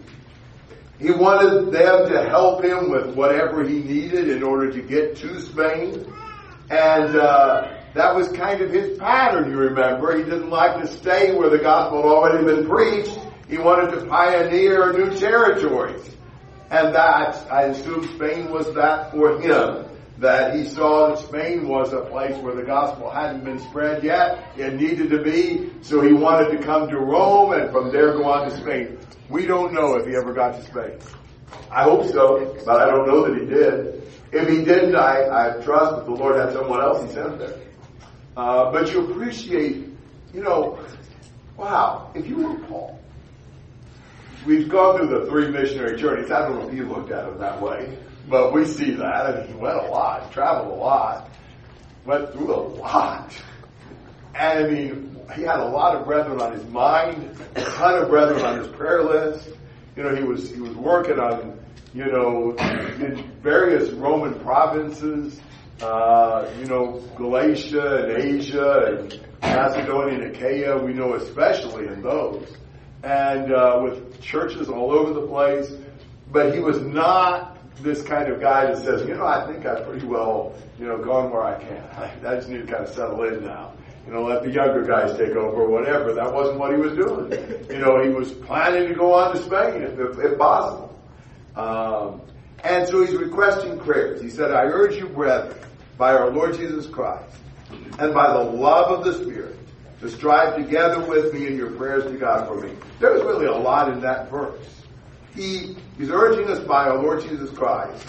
He 1.00 1.12
wanted 1.12 1.72
them 1.72 2.10
to 2.10 2.30
help 2.30 2.64
him 2.64 2.92
with 2.92 3.16
whatever 3.16 3.64
he 3.64 3.80
needed 3.80 4.30
in 4.30 4.44
order 4.44 4.72
to 4.72 4.82
get 4.82 5.16
to 5.18 5.40
Spain. 5.40 6.06
And 6.70 7.16
uh, 7.16 7.80
that 7.94 8.16
was 8.16 8.28
kind 8.30 8.62
of 8.62 8.72
his 8.72 8.98
pattern, 9.00 9.50
you 9.50 9.58
remember. 9.58 10.16
He 10.18 10.24
didn't 10.24 10.50
like 10.50 10.82
to 10.82 10.88
stay 10.88 11.36
where 11.36 11.50
the 11.50 11.58
gospel 11.58 12.04
had 12.04 12.10
already 12.10 12.46
been 12.46 12.70
preached. 12.70 13.18
He 13.50 13.58
wanted 13.58 14.00
to 14.00 14.06
pioneer 14.06 14.94
new 14.94 15.18
territories. 15.18 16.16
And 16.70 16.94
that, 16.96 17.52
I 17.52 17.64
assume 17.64 18.08
Spain 18.16 18.52
was 18.52 18.74
that 18.76 19.12
for 19.12 19.42
him 19.42 19.91
that 20.22 20.56
he 20.56 20.66
saw 20.66 21.10
that 21.10 21.18
Spain 21.18 21.68
was 21.68 21.94
a 21.94 22.02
place 22.02 22.38
where 22.44 22.56
the 22.56 22.62
gospel 22.62 23.10
hadn't 23.10 23.44
been 23.44 23.58
spread 23.60 24.04
yet. 24.04 24.46
It 24.56 24.76
needed 24.76 25.10
to 25.10 25.24
be. 25.24 25.72
So 25.82 26.00
he 26.02 26.14
wanted 26.14 26.56
to 26.58 26.64
come 26.64 26.88
to 26.90 26.98
Rome 27.00 27.54
and 27.54 27.72
from 27.72 27.92
there 27.92 28.14
go 28.14 28.26
on 28.26 28.48
to 28.50 28.56
Spain. 28.56 29.00
We 29.30 29.48
don't 29.48 29.74
know 29.74 29.96
if 29.96 30.06
he 30.06 30.16
ever 30.16 30.32
got 30.32 30.54
to 30.54 30.64
Spain. 30.64 31.00
I 31.72 31.84
hope 31.84 32.08
so, 32.12 32.56
but 32.66 32.82
I 32.82 32.86
don't 32.86 33.08
know 33.08 33.28
that 33.28 33.42
he 33.42 33.48
did. 33.48 34.04
If 34.32 34.48
he 34.48 34.64
didn't, 34.64 34.96
I, 34.96 35.58
I 35.58 35.62
trust 35.64 35.96
that 35.96 36.06
the 36.06 36.12
Lord 36.12 36.38
had 36.38 36.54
someone 36.54 36.82
else 36.82 37.04
he 37.04 37.14
sent 37.14 37.40
there. 37.40 37.60
Uh, 38.38 38.72
but 38.72 38.92
you 38.94 39.12
appreciate, 39.12 39.88
you 40.34 40.44
know, 40.44 40.80
wow, 41.58 42.12
if 42.14 42.28
you 42.28 42.38
were 42.38 42.60
Paul, 42.68 43.00
we've 44.46 44.70
gone 44.70 44.98
through 44.98 45.20
the 45.20 45.26
three 45.26 45.50
missionary 45.50 45.98
journeys. 45.98 46.30
I 46.30 46.48
don't 46.48 46.60
know 46.60 46.70
if 46.70 46.76
you 46.76 46.88
looked 46.88 47.12
at 47.12 47.26
them 47.26 47.40
that 47.40 47.60
way. 47.60 47.98
But 48.28 48.54
we 48.54 48.66
see 48.66 48.92
that. 48.92 49.48
He 49.48 49.54
went 49.54 49.78
a 49.78 49.88
lot, 49.88 50.32
traveled 50.32 50.72
a 50.72 50.76
lot, 50.76 51.30
went 52.06 52.32
through 52.34 52.54
a 52.54 52.62
lot. 52.80 53.34
And 54.34 54.66
I 54.66 54.70
mean, 54.70 55.18
he 55.36 55.44
had 55.44 55.60
a 55.60 55.66
lot 55.66 55.96
of 55.96 56.06
brethren 56.06 56.42
on 56.42 56.54
his 56.54 56.66
mind, 56.66 57.38
a 57.56 57.62
ton 57.62 58.02
of 58.02 58.10
brethren 58.10 58.44
on 58.44 58.60
his 58.60 58.68
prayer 58.68 59.04
list. 59.04 59.50
You 59.96 60.04
know, 60.04 60.16
he 60.16 60.24
was 60.24 60.50
he 60.50 60.62
was 60.62 60.74
working 60.76 61.20
on, 61.20 61.60
you 61.94 62.06
know, 62.06 62.56
in 62.58 63.32
various 63.42 63.90
Roman 63.92 64.40
provinces, 64.40 65.40
uh, 65.82 66.50
you 66.60 66.66
know, 66.66 67.04
Galatia 67.18 68.04
and 68.04 68.24
Asia 68.24 68.98
and 68.98 69.20
Macedonia 69.42 70.22
and 70.22 70.36
Achaia. 70.36 70.78
We 70.78 70.94
know 70.94 71.16
especially 71.16 71.88
in 71.88 72.02
those, 72.02 72.48
and 73.04 73.52
uh, 73.54 73.82
with 73.84 74.22
churches 74.22 74.70
all 74.70 74.92
over 74.92 75.14
the 75.14 75.28
place. 75.28 75.72
But 76.32 76.54
he 76.54 76.62
was 76.62 76.80
not 76.80 77.58
this 77.84 78.02
kind 78.04 78.32
of 78.32 78.40
guy 78.40 78.66
that 78.66 78.78
says, 78.78 79.08
you 79.08 79.16
know, 79.16 79.26
I 79.26 79.46
think 79.52 79.66
I've 79.66 79.86
pretty 79.86 80.06
well, 80.06 80.56
you 80.80 80.88
know, 80.88 80.98
gone 80.98 81.32
where 81.32 81.44
I 81.44 81.60
can. 81.60 81.84
I, 82.26 82.36
just 82.36 82.50
need 82.50 82.68
to 82.68 82.72
kind 82.72 82.84
of 82.84 82.94
settle 82.94 83.24
in 83.24 83.44
now. 83.44 83.74
You 84.06 84.14
know, 84.14 84.24
let 84.24 84.44
the 84.44 84.50
younger 84.50 84.84
guys 84.84 85.18
take 85.18 85.32
over 85.32 85.62
or 85.62 85.68
whatever. 85.68 86.14
That 86.14 86.34
wasn't 86.34 86.60
what 86.60 86.72
he 86.72 86.78
was 86.78 86.94
doing. 86.94 87.32
You 87.70 87.80
know, 87.80 88.02
he 88.04 88.10
was 88.10 88.32
planning 88.32 88.90
to 88.90 88.96
go 88.96 89.14
on 89.14 89.36
to 89.36 89.42
Spain 89.42 89.82
if, 89.84 90.00
if, 90.00 90.20
if 90.20 90.38
possible. 90.38 91.00
Um, 91.56 92.22
and 92.64 92.88
so 92.88 93.06
he's 93.06 93.16
requesting 93.16 93.80
prayers. 93.80 94.22
He 94.22 94.30
said, 94.30 94.52
I 94.52 94.64
urge 94.64 94.96
you, 94.96 95.08
brethren, 95.08 95.58
by 95.98 96.14
our 96.14 96.30
Lord 96.30 96.56
Jesus 96.56 96.88
Christ, 96.88 97.36
and 98.00 98.14
by 98.14 98.34
the 98.34 98.44
love 98.44 98.92
of 98.92 99.06
the 99.06 99.14
Spirit, 99.14 99.58
to 100.02 100.10
strive 100.10 100.56
together 100.56 101.00
with 101.00 101.34
me 101.34 101.48
in 101.48 101.56
your 101.56 101.72
prayers 101.72 102.04
to 102.06 102.18
God 102.18 102.48
for 102.48 102.60
me. 102.60 102.74
There's 103.00 103.24
really 103.24 103.46
a 103.46 103.56
lot 103.56 103.92
in 103.92 104.02
that 104.02 104.30
verse. 104.32 104.81
He 105.36 105.78
is 105.98 106.10
urging 106.10 106.50
us 106.50 106.60
by 106.60 106.88
our 106.88 107.02
Lord 107.02 107.22
Jesus 107.22 107.50
Christ 107.52 108.06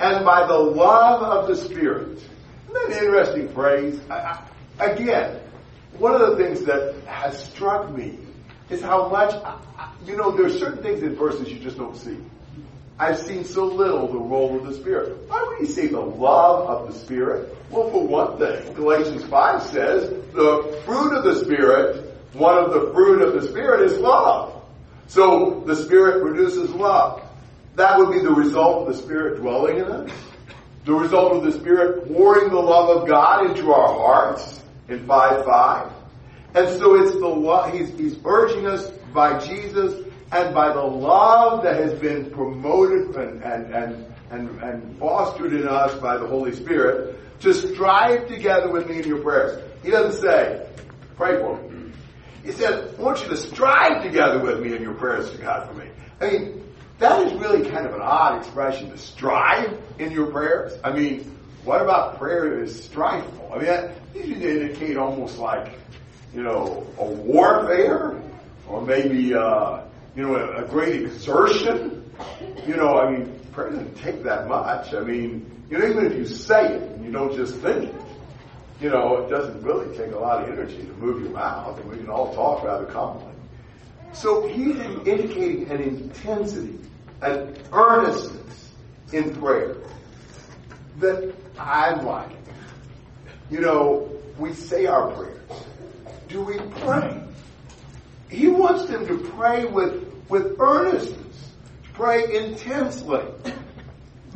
and 0.00 0.24
by 0.24 0.46
the 0.46 0.58
love 0.58 1.22
of 1.22 1.48
the 1.48 1.56
Spirit. 1.56 2.18
Isn't 2.18 2.74
that 2.74 2.86
an 2.86 3.04
interesting 3.04 3.48
phrase? 3.48 4.00
I, 4.08 4.40
I, 4.78 4.84
again, 4.84 5.40
one 5.98 6.14
of 6.14 6.20
the 6.20 6.36
things 6.36 6.64
that 6.64 6.94
has 7.06 7.42
struck 7.44 7.90
me 7.90 8.18
is 8.70 8.80
how 8.80 9.08
much, 9.08 9.34
you 10.06 10.16
know, 10.16 10.30
there 10.30 10.46
are 10.46 10.50
certain 10.50 10.82
things 10.82 11.02
in 11.02 11.16
verses 11.16 11.50
you 11.50 11.58
just 11.58 11.76
don't 11.76 11.96
see. 11.96 12.18
I've 13.00 13.18
seen 13.18 13.44
so 13.44 13.64
little 13.64 14.08
the 14.08 14.18
role 14.18 14.56
of 14.56 14.66
the 14.66 14.74
Spirit. 14.74 15.28
Why 15.28 15.44
would 15.48 15.58
he 15.58 15.66
say 15.66 15.86
the 15.86 16.00
love 16.00 16.68
of 16.68 16.92
the 16.92 16.98
Spirit? 16.98 17.56
Well, 17.70 17.90
for 17.90 18.06
one 18.06 18.38
thing, 18.38 18.74
Galatians 18.74 19.24
5 19.24 19.62
says 19.62 20.10
the 20.32 20.82
fruit 20.84 21.16
of 21.16 21.24
the 21.24 21.36
Spirit, 21.44 22.12
one 22.32 22.58
of 22.58 22.72
the 22.72 22.92
fruit 22.92 23.22
of 23.22 23.40
the 23.40 23.48
Spirit 23.48 23.90
is 23.90 23.98
love. 23.98 24.57
So 25.08 25.64
the 25.66 25.74
Spirit 25.74 26.22
produces 26.22 26.70
love. 26.70 27.22
That 27.76 27.98
would 27.98 28.12
be 28.12 28.20
the 28.20 28.32
result 28.32 28.86
of 28.86 28.94
the 28.94 29.02
Spirit 29.02 29.40
dwelling 29.40 29.78
in 29.78 29.84
us. 29.84 30.10
The 30.84 30.92
result 30.92 31.32
of 31.34 31.42
the 31.42 31.52
Spirit 31.52 32.06
pouring 32.12 32.50
the 32.50 32.60
love 32.60 32.96
of 32.96 33.08
God 33.08 33.50
into 33.50 33.72
our 33.72 33.88
hearts 33.88 34.62
in 34.88 35.06
5-5. 35.06 35.92
And 36.54 36.68
so 36.78 37.02
it's 37.02 37.12
the 37.12 37.26
love, 37.26 37.72
he's, 37.72 37.90
he's 37.98 38.18
urging 38.24 38.66
us 38.66 38.90
by 39.12 39.38
Jesus 39.38 40.06
and 40.32 40.54
by 40.54 40.72
the 40.72 40.82
love 40.82 41.62
that 41.62 41.76
has 41.76 41.98
been 41.98 42.30
promoted 42.30 43.14
and, 43.16 43.42
and, 43.42 43.74
and, 43.74 44.14
and, 44.30 44.62
and 44.62 44.98
fostered 44.98 45.52
in 45.52 45.66
us 45.66 45.94
by 46.00 46.16
the 46.18 46.26
Holy 46.26 46.54
Spirit 46.54 47.18
to 47.40 47.54
strive 47.54 48.28
together 48.28 48.70
with 48.70 48.88
me 48.88 48.98
in 48.98 49.06
your 49.06 49.22
prayers. 49.22 49.62
He 49.82 49.90
doesn't 49.90 50.20
say, 50.20 50.68
pray 51.16 51.36
for 51.40 51.56
me. 51.62 51.92
He 52.44 52.52
said, 52.52 52.94
I 52.98 53.02
want 53.02 53.22
you 53.22 53.28
to 53.28 53.36
strive 53.36 54.02
together 54.02 54.40
with 54.40 54.60
me 54.60 54.74
in 54.74 54.82
your 54.82 54.94
prayers 54.94 55.30
to 55.30 55.38
God 55.38 55.68
for 55.68 55.74
me. 55.74 55.86
I 56.20 56.30
mean, 56.30 56.74
that 56.98 57.26
is 57.26 57.32
really 57.34 57.68
kind 57.68 57.86
of 57.86 57.94
an 57.94 58.00
odd 58.02 58.38
expression 58.38 58.90
to 58.90 58.98
strive 58.98 59.78
in 59.98 60.12
your 60.12 60.30
prayers. 60.30 60.78
I 60.82 60.92
mean, 60.92 61.36
what 61.64 61.80
about 61.80 62.18
prayer 62.18 62.50
that 62.50 62.62
is 62.62 62.88
strifeful? 62.88 63.52
I 63.52 63.56
mean, 63.56 63.66
that 63.66 64.14
to 64.14 64.20
indicate 64.20 64.96
almost 64.96 65.38
like, 65.38 65.78
you 66.34 66.42
know, 66.42 66.86
a 66.98 67.04
warfare 67.04 68.20
or 68.68 68.82
maybe, 68.82 69.34
uh, 69.34 69.82
you 70.16 70.22
know, 70.22 70.34
a, 70.34 70.64
a 70.64 70.68
great 70.68 71.02
exertion. 71.02 72.10
You 72.66 72.76
know, 72.76 72.98
I 72.98 73.10
mean, 73.10 73.38
prayer 73.52 73.70
doesn't 73.70 73.96
take 73.96 74.24
that 74.24 74.48
much. 74.48 74.94
I 74.94 75.00
mean, 75.00 75.50
you 75.70 75.78
know, 75.78 75.86
even 75.86 76.06
if 76.06 76.14
you 76.14 76.26
say 76.26 76.74
it 76.74 76.82
and 76.82 77.04
you 77.04 77.12
don't 77.12 77.34
just 77.34 77.54
think 77.56 77.84
it, 77.84 77.94
you 78.80 78.90
know, 78.90 79.24
it 79.24 79.30
doesn't 79.30 79.62
really 79.62 79.96
take 79.96 80.12
a 80.12 80.18
lot 80.18 80.42
of 80.42 80.50
energy 80.50 80.78
to 80.78 80.92
move 80.94 81.22
your 81.22 81.32
mouth, 81.32 81.78
and 81.80 81.90
we 81.90 81.96
can 81.96 82.08
all 82.08 82.34
talk 82.34 82.62
rather 82.62 82.86
calmly. 82.86 83.32
So 84.12 84.46
he's 84.46 84.76
indicating 84.76 85.70
an 85.70 85.82
intensity, 85.82 86.78
an 87.20 87.56
earnestness 87.72 88.72
in 89.12 89.34
prayer 89.34 89.76
that 90.98 91.34
I'm 91.58 92.04
like. 92.04 92.30
You 93.50 93.60
know, 93.60 94.10
we 94.38 94.52
say 94.52 94.86
our 94.86 95.10
prayers. 95.12 95.64
Do 96.28 96.42
we 96.42 96.58
pray? 96.82 97.22
He 98.28 98.48
wants 98.48 98.86
them 98.86 99.06
to 99.06 99.18
pray 99.30 99.64
with 99.64 100.04
with 100.28 100.60
earnestness. 100.60 101.52
Pray 101.94 102.36
intensely. 102.36 103.22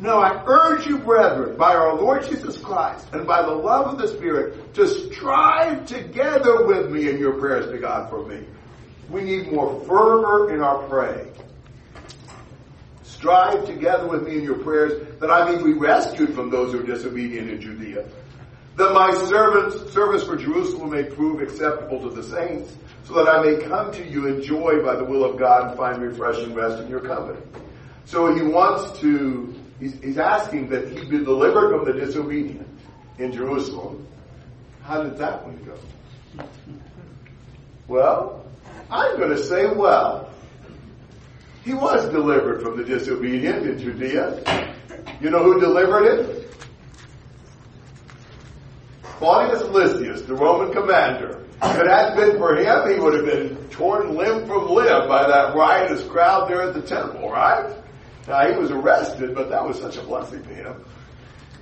No, 0.03 0.19
I 0.19 0.43
urge 0.45 0.85
you, 0.85 0.97
brethren, 0.97 1.55
by 1.55 1.73
our 1.73 1.95
Lord 1.95 2.27
Jesus 2.27 2.57
Christ 2.57 3.07
and 3.13 3.25
by 3.25 3.41
the 3.41 3.53
love 3.53 3.87
of 3.87 3.97
the 3.97 4.09
Spirit, 4.09 4.73
to 4.73 4.85
strive 4.85 5.85
together 5.85 6.65
with 6.65 6.91
me 6.91 7.09
in 7.09 7.17
your 7.17 7.39
prayers 7.39 7.71
to 7.71 7.77
God 7.77 8.09
for 8.09 8.25
me. 8.25 8.45
We 9.09 9.21
need 9.21 9.53
more 9.53 9.79
fervor 9.85 10.53
in 10.53 10.61
our 10.61 10.85
praying. 10.89 11.31
Strive 13.03 13.65
together 13.65 14.05
with 14.05 14.27
me 14.27 14.39
in 14.39 14.43
your 14.43 14.57
prayers 14.57 15.19
that 15.21 15.31
I 15.31 15.49
may 15.49 15.63
be 15.63 15.71
rescued 15.71 16.35
from 16.35 16.49
those 16.49 16.73
who 16.73 16.81
are 16.81 16.85
disobedient 16.85 17.49
in 17.49 17.61
Judea, 17.61 18.03
that 18.75 18.91
my 18.91 19.13
servants, 19.29 19.93
service 19.93 20.25
for 20.25 20.35
Jerusalem 20.35 20.89
may 20.89 21.03
prove 21.03 21.41
acceptable 21.41 22.01
to 22.01 22.09
the 22.09 22.23
saints, 22.23 22.75
so 23.05 23.13
that 23.13 23.29
I 23.29 23.41
may 23.41 23.63
come 23.63 23.93
to 23.93 24.05
you 24.05 24.27
in 24.27 24.43
joy 24.43 24.83
by 24.83 24.97
the 24.97 25.05
will 25.05 25.23
of 25.23 25.39
God 25.39 25.69
and 25.69 25.77
find 25.77 26.01
refreshing 26.01 26.53
rest 26.53 26.83
in 26.83 26.89
your 26.89 26.99
company. 26.99 27.39
So 28.03 28.35
he 28.35 28.41
wants 28.41 28.99
to, 28.99 29.55
he's, 29.79 29.93
he's 30.01 30.17
asking 30.17 30.69
that 30.69 30.89
he 30.89 31.05
be 31.05 31.23
delivered 31.23 31.71
from 31.71 31.85
the 31.85 31.93
disobedient 31.93 32.67
in 33.17 33.31
Jerusalem. 33.31 34.07
How 34.83 35.03
did 35.03 35.17
that 35.17 35.45
one 35.45 35.57
go? 35.63 36.45
Well, 37.87 38.45
I'm 38.89 39.17
going 39.17 39.29
to 39.29 39.43
say 39.43 39.67
well. 39.67 40.29
He 41.63 41.73
was 41.73 42.09
delivered 42.09 42.61
from 42.61 42.77
the 42.77 42.83
disobedient 42.83 43.65
in 43.65 43.79
Judea. 43.79 44.73
You 45.21 45.29
know 45.29 45.43
who 45.43 45.59
delivered 45.59 46.19
him? 46.19 46.43
Claudius 49.03 49.63
Lysias, 49.69 50.23
the 50.23 50.33
Roman 50.33 50.73
commander. 50.73 51.45
If 51.61 51.79
it 51.79 51.87
hadn't 51.87 52.17
been 52.17 52.37
for 52.37 52.57
him, 52.57 52.93
he 52.93 52.99
would 52.99 53.13
have 53.13 53.25
been 53.25 53.69
torn 53.69 54.15
limb 54.15 54.45
from 54.47 54.69
limb 54.69 55.07
by 55.07 55.25
that 55.27 55.55
riotous 55.55 56.03
crowd 56.09 56.49
there 56.49 56.61
at 56.61 56.73
the 56.73 56.81
temple, 56.81 57.29
right? 57.29 57.73
Now, 58.27 58.51
he 58.51 58.57
was 58.57 58.71
arrested, 58.71 59.35
but 59.35 59.49
that 59.49 59.65
was 59.65 59.79
such 59.79 59.97
a 59.97 60.01
blessing 60.01 60.43
to 60.43 60.53
him. 60.53 60.85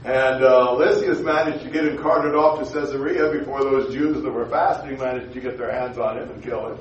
And 0.04 0.44
uh, 0.44 0.74
Lysias 0.74 1.20
managed 1.20 1.64
to 1.64 1.70
get 1.70 1.86
him 1.86 1.98
carted 2.00 2.34
off 2.34 2.60
to 2.60 2.74
Caesarea 2.74 3.32
before 3.32 3.64
those 3.64 3.94
Jews 3.94 4.24
that 4.24 4.32
were 4.32 4.48
fasting 4.48 4.98
managed 4.98 5.34
to 5.34 5.40
get 5.40 5.58
their 5.58 5.72
hands 5.72 6.00
on 6.00 6.18
him 6.18 6.30
and 6.32 6.44
kill 6.44 6.74
him. 6.74 6.80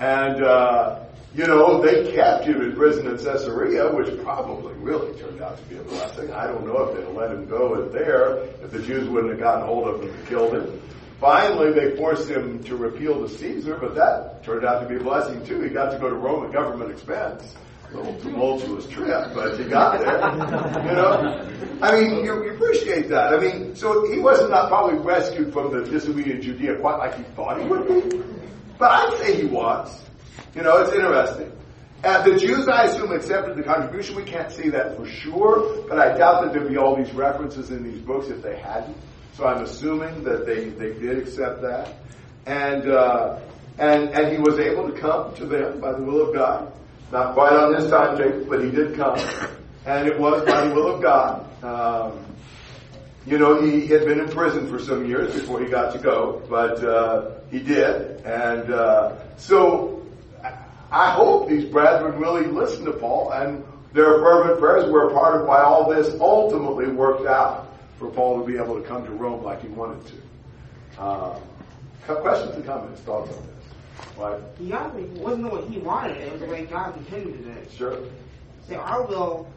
And, 0.00 0.42
uh, 0.42 1.04
you 1.32 1.46
know, 1.46 1.80
they 1.80 2.12
kept 2.12 2.44
him 2.44 2.60
in 2.60 2.74
prison 2.74 3.06
in 3.06 3.18
Caesarea, 3.18 3.94
which 3.94 4.20
probably 4.24 4.74
really 4.74 5.16
turned 5.20 5.40
out 5.40 5.58
to 5.58 5.62
be 5.64 5.76
a 5.76 5.82
blessing. 5.82 6.32
I 6.32 6.48
don't 6.48 6.66
know 6.66 6.84
if 6.84 6.96
they'd 6.96 7.12
let 7.12 7.30
him 7.30 7.46
go 7.46 7.80
in 7.82 7.92
there 7.92 8.38
if 8.64 8.72
the 8.72 8.82
Jews 8.82 9.08
wouldn't 9.08 9.32
have 9.32 9.40
gotten 9.40 9.66
hold 9.66 9.86
of 9.86 10.02
him 10.02 10.10
and 10.12 10.26
killed 10.26 10.54
him. 10.54 10.82
Finally, 11.20 11.72
they 11.72 11.96
forced 11.96 12.28
him 12.28 12.64
to 12.64 12.76
repeal 12.76 13.20
the 13.20 13.28
Caesar, 13.28 13.76
but 13.76 13.94
that 13.94 14.42
turned 14.42 14.64
out 14.64 14.80
to 14.80 14.88
be 14.88 14.96
a 14.96 15.00
blessing 15.04 15.44
too. 15.44 15.60
He 15.60 15.68
got 15.68 15.90
to 15.90 15.98
go 15.98 16.08
to 16.08 16.16
Rome 16.16 16.46
at 16.46 16.52
government 16.52 16.90
expense. 16.90 17.54
Little 17.92 18.20
tumultuous 18.20 18.86
trip, 18.86 19.34
but 19.34 19.58
he 19.58 19.64
got 19.64 19.98
there. 19.98 20.86
You 20.86 20.92
know, 20.92 21.78
I 21.82 22.00
mean, 22.00 22.24
you, 22.24 22.44
you 22.44 22.54
appreciate 22.54 23.08
that. 23.08 23.34
I 23.34 23.38
mean, 23.38 23.74
so 23.74 24.08
he 24.10 24.18
was 24.20 24.48
not 24.48 24.68
probably 24.68 24.98
rescued 25.00 25.52
from 25.52 25.72
the 25.72 25.90
disobedient 25.90 26.42
Judea 26.42 26.76
quite 26.76 26.98
like 26.98 27.16
he 27.16 27.24
thought 27.34 27.60
he 27.60 27.66
would 27.66 27.88
be, 27.88 28.22
but 28.78 28.90
I'd 28.90 29.18
say 29.18 29.40
he 29.40 29.46
was. 29.46 30.00
You 30.54 30.62
know, 30.62 30.78
it's 30.78 30.92
interesting. 30.92 31.50
And 32.02 32.32
the 32.32 32.38
Jews, 32.38 32.66
I 32.68 32.84
assume, 32.84 33.12
accepted 33.12 33.56
the 33.56 33.62
contribution. 33.62 34.16
We 34.16 34.24
can't 34.24 34.50
see 34.50 34.70
that 34.70 34.96
for 34.96 35.04
sure, 35.06 35.84
but 35.88 35.98
I 35.98 36.16
doubt 36.16 36.42
that 36.44 36.52
there'd 36.52 36.68
be 36.68 36.78
all 36.78 36.96
these 36.96 37.12
references 37.12 37.70
in 37.70 37.82
these 37.82 38.00
books 38.00 38.28
if 38.28 38.40
they 38.42 38.56
hadn't. 38.56 38.96
So 39.34 39.46
I'm 39.46 39.62
assuming 39.62 40.24
that 40.24 40.46
they, 40.46 40.70
they 40.70 40.92
did 40.94 41.18
accept 41.18 41.60
that. 41.62 41.94
And, 42.46 42.90
uh, 42.90 43.40
and, 43.78 44.10
and 44.10 44.32
he 44.32 44.38
was 44.38 44.58
able 44.58 44.90
to 44.90 44.98
come 44.98 45.34
to 45.34 45.46
them 45.46 45.80
by 45.80 45.92
the 45.92 46.02
will 46.02 46.28
of 46.28 46.34
God. 46.34 46.72
Not 47.12 47.34
quite 47.34 47.52
on 47.52 47.74
this 47.74 47.90
timetable, 47.90 48.44
but 48.44 48.64
he 48.64 48.70
did 48.70 48.96
come. 48.96 49.18
And 49.84 50.06
it 50.06 50.18
was 50.18 50.44
by 50.44 50.68
the 50.68 50.74
will 50.74 50.94
of 50.94 51.02
God. 51.02 51.64
Um, 51.64 52.24
you 53.26 53.38
know, 53.38 53.60
he 53.60 53.86
had 53.86 54.04
been 54.04 54.20
in 54.20 54.28
prison 54.28 54.68
for 54.68 54.78
some 54.78 55.06
years 55.06 55.34
before 55.34 55.60
he 55.60 55.68
got 55.68 55.92
to 55.92 55.98
go, 55.98 56.42
but 56.48 56.82
uh, 56.84 57.30
he 57.50 57.58
did. 57.58 58.24
And 58.24 58.72
uh, 58.72 59.16
so 59.36 60.06
I 60.90 61.10
hope 61.10 61.48
these 61.48 61.64
brethren 61.64 62.18
really 62.18 62.46
listened 62.46 62.86
to 62.86 62.92
Paul 62.92 63.32
and 63.32 63.64
their 63.92 64.18
fervent 64.20 64.60
prayers 64.60 64.90
were 64.90 65.08
a 65.08 65.12
part 65.12 65.40
of 65.40 65.46
why 65.46 65.62
all 65.62 65.90
this 65.90 66.14
ultimately 66.20 66.86
worked 66.88 67.26
out 67.26 67.76
for 67.98 68.08
Paul 68.10 68.40
to 68.40 68.46
be 68.46 68.56
able 68.56 68.80
to 68.80 68.86
come 68.86 69.04
to 69.04 69.10
Rome 69.10 69.42
like 69.42 69.62
he 69.62 69.68
wanted 69.68 70.06
to. 70.06 71.00
Uh, 71.00 71.40
questions 72.06 72.54
and 72.56 72.64
comments, 72.64 73.00
thoughts 73.02 73.30
on 73.30 73.46
this? 73.46 73.59
What? 74.16 74.54
He 74.58 74.72
obviously 74.72 75.20
wasn't 75.20 75.52
what 75.52 75.68
he 75.68 75.78
wanted. 75.78 76.16
It 76.18 76.32
was 76.32 76.40
the 76.40 76.46
way 76.46 76.66
God 76.66 76.96
intended 76.98 77.46
it. 77.46 77.70
Sure. 77.72 77.98
So 78.68 78.76
our 78.76 79.04
will 79.06 79.48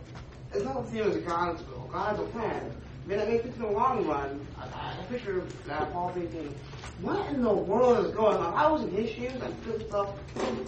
is 0.53 0.63
not 0.63 0.85
the 0.85 0.91
same 0.91 1.09
as 1.09 1.17
God's 1.17 1.63
will. 1.67 1.89
God 1.91 2.15
has 2.15 2.19
a 2.19 2.29
plan. 2.29 2.71
Then 3.05 3.19
it 3.19 3.29
makes 3.29 3.45
it 3.45 3.55
in 3.55 3.61
the 3.61 3.67
long 3.67 4.07
run. 4.07 4.45
I, 4.57 4.63
I 4.63 5.03
picture 5.09 5.43
that 5.67 5.91
Paul 5.91 6.11
thinking, 6.13 6.55
what 7.01 7.29
in 7.29 7.43
the 7.43 7.53
world 7.53 8.05
is 8.05 8.13
going 8.13 8.37
on? 8.37 8.53
I 8.53 8.67
was 8.71 8.83
in 8.83 8.91
his 8.91 9.09
shoes 9.09 9.41
and 9.41 9.65
good 9.65 9.87
stuff. 9.89 10.15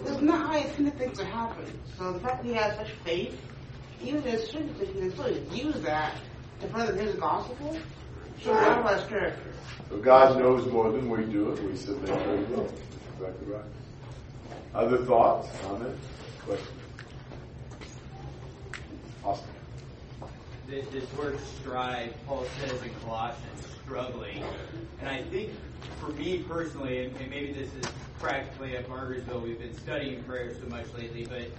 This 0.02 0.10
is 0.10 0.20
not 0.20 0.46
how 0.46 0.52
I 0.52 0.58
intended 0.58 0.98
things 0.98 1.18
to 1.18 1.24
happen. 1.24 1.64
So 1.96 2.12
the 2.12 2.20
fact 2.20 2.42
that 2.42 2.48
he 2.48 2.54
has 2.54 2.76
such 2.76 2.90
faith, 3.04 3.40
even 4.02 4.22
in 4.22 4.32
his 4.32 4.50
circumstances, 4.50 4.94
he 4.94 5.00
can 5.00 5.12
still 5.12 5.56
use 5.56 5.80
that 5.82 6.14
in 6.62 6.68
front 6.68 6.90
of 6.90 6.96
his 6.96 7.14
gospel. 7.14 7.78
So 8.42 8.52
God 8.52 8.86
has 8.86 9.08
character. 9.08 9.52
So 9.88 9.96
God 9.98 10.38
knows 10.38 10.70
more 10.70 10.90
than 10.90 11.08
we 11.08 11.24
do, 11.24 11.52
and 11.52 11.70
we 11.70 11.76
submit 11.76 12.06
to 12.08 12.36
His 12.36 12.48
will. 12.48 12.72
Exactly 13.18 13.52
right. 13.52 13.64
Other 14.74 14.98
thoughts, 14.98 15.48
comments, 15.62 16.06
questions? 16.44 16.70
Awesome. 19.24 19.46
This, 20.68 20.86
this 20.88 21.10
word 21.14 21.38
strive, 21.60 22.12
Paul 22.26 22.44
says 22.60 22.82
in 22.82 22.90
Colossians, 23.02 23.66
struggling. 23.82 24.44
And 25.00 25.08
I 25.08 25.22
think 25.22 25.52
for 25.98 26.10
me 26.10 26.40
personally, 26.42 27.06
and, 27.06 27.16
and 27.16 27.30
maybe 27.30 27.52
this 27.52 27.72
is 27.74 27.90
practically 28.18 28.76
at 28.76 28.86
Bargersville, 28.86 29.42
we've 29.42 29.58
been 29.58 29.76
studying 29.78 30.22
prayer 30.24 30.54
so 30.60 30.68
much 30.68 30.86
lately, 30.98 31.26
but 31.26 31.50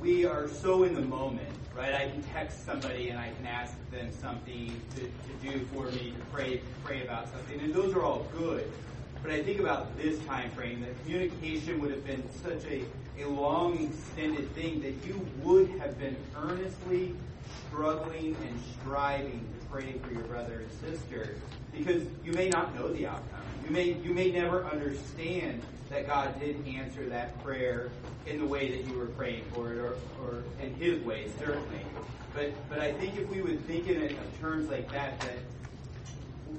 we 0.00 0.24
are 0.24 0.48
so 0.48 0.84
in 0.84 0.94
the 0.94 1.00
moment, 1.00 1.48
right? 1.76 1.94
I 1.94 2.08
can 2.08 2.22
text 2.22 2.64
somebody 2.64 3.08
and 3.08 3.18
I 3.18 3.30
can 3.36 3.46
ask 3.46 3.74
them 3.90 4.10
something 4.12 4.80
to, 4.94 5.00
to 5.00 5.50
do 5.52 5.64
for 5.66 5.86
me, 5.86 6.12
to 6.12 6.24
pray, 6.32 6.60
pray 6.84 7.02
about 7.02 7.28
something, 7.32 7.58
and 7.60 7.74
those 7.74 7.94
are 7.94 8.02
all 8.02 8.26
good. 8.38 8.70
But 9.22 9.32
I 9.32 9.42
think 9.42 9.60
about 9.60 9.96
this 9.98 10.18
time 10.20 10.50
frame, 10.50 10.80
that 10.80 11.02
communication 11.02 11.80
would 11.80 11.90
have 11.90 12.06
been 12.06 12.22
such 12.42 12.64
a, 12.70 12.84
a 13.20 13.28
long, 13.28 13.82
extended 13.82 14.54
thing 14.54 14.80
that 14.82 14.94
you 15.06 15.26
would 15.42 15.68
have 15.80 15.98
been 15.98 16.16
earnestly 16.36 17.14
struggling 17.68 18.36
and 18.46 18.60
striving 18.80 19.40
to 19.60 19.66
pray 19.66 19.94
for 20.02 20.12
your 20.12 20.22
brother 20.24 20.62
and 20.62 20.98
sister 20.98 21.36
because 21.72 22.02
you 22.24 22.32
may 22.32 22.48
not 22.48 22.74
know 22.74 22.92
the 22.92 23.06
outcome. 23.06 23.40
You 23.64 23.70
may 23.70 23.92
you 23.92 24.14
may 24.14 24.30
never 24.30 24.64
understand 24.64 25.62
that 25.90 26.06
God 26.06 26.38
did 26.40 26.66
answer 26.66 27.06
that 27.08 27.42
prayer 27.42 27.90
in 28.26 28.38
the 28.38 28.46
way 28.46 28.70
that 28.70 28.90
you 28.90 28.98
were 28.98 29.06
praying 29.06 29.44
for 29.52 29.72
it 29.72 29.78
or, 29.78 29.94
or 30.22 30.42
in 30.62 30.74
his 30.74 31.02
way, 31.02 31.28
certainly. 31.38 31.80
But 32.34 32.52
but 32.68 32.78
I 32.78 32.92
think 32.92 33.16
if 33.16 33.28
we 33.28 33.42
would 33.42 33.64
think 33.66 33.88
in, 33.88 34.00
it, 34.00 34.12
in 34.12 34.40
terms 34.40 34.70
like 34.70 34.90
that, 34.92 35.20
that 35.20 35.38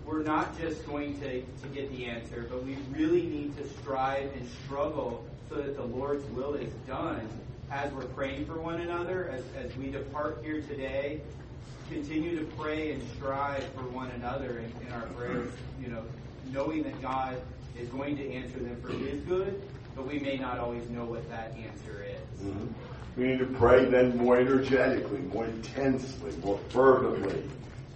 we're 0.06 0.24
not 0.24 0.60
just 0.60 0.86
going 0.86 1.20
to, 1.22 1.42
to 1.42 1.68
get 1.74 1.92
the 1.92 2.06
answer, 2.06 2.48
but 2.50 2.64
we 2.64 2.78
really 2.92 3.24
need 3.24 3.58
to 3.58 3.68
strive 3.82 4.32
and 4.34 4.48
struggle 4.66 5.26
so 5.50 5.56
that 5.56 5.76
the 5.76 5.84
Lord's 5.84 6.26
will 6.32 6.54
is 6.54 6.72
done 6.88 7.28
as 7.72 7.92
we're 7.94 8.06
praying 8.06 8.46
for 8.46 8.60
one 8.60 8.82
another, 8.82 9.30
as, 9.30 9.44
as 9.64 9.76
we 9.78 9.90
depart 9.92 10.40
here 10.44 10.62
today, 10.62 11.22
continue 11.90 12.38
to 12.40 12.46
pray 12.56 12.92
and 12.92 13.04
strive 13.16 13.64
for 13.74 13.84
one 13.90 14.10
another 14.12 14.60
in, 14.60 14.88
in 14.88 14.94
our 14.94 15.08
prayers, 15.08 15.52
you 15.82 15.88
know, 15.88 16.04
knowing 16.52 16.84
that 16.84 17.00
God 17.02 17.40
is 17.80 17.88
going 17.90 18.18
to 18.18 18.32
answer 18.32 18.60
them 18.60 18.80
for 18.82 18.92
His 18.92 19.20
good, 19.22 19.62
but 19.96 20.08
we 20.08 20.20
may 20.20 20.38
not 20.38 20.60
always 20.60 20.88
know 20.90 21.06
what 21.06 21.28
that 21.30 21.56
answer 21.58 22.06
is. 22.08 22.42
Mm-hmm. 22.42 22.68
We 23.18 23.28
need 23.28 23.40
to 23.40 23.46
pray 23.46 23.86
then 23.86 24.18
more 24.18 24.38
energetically, 24.38 25.20
more 25.20 25.46
intensely, 25.46 26.32
more 26.44 26.60
fervently, 26.70 27.44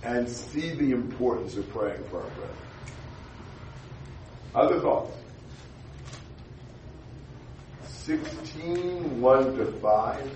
and 0.04 0.28
see 0.28 0.72
the 0.72 0.92
importance 0.92 1.56
of 1.56 1.70
praying 1.70 2.04
for 2.10 2.22
our 2.22 2.30
brethren. 2.30 2.58
Other 4.56 4.80
thoughts? 4.80 5.18
16, 7.88 9.22
1 9.22 9.58
to 9.58 9.66
5. 9.66 10.32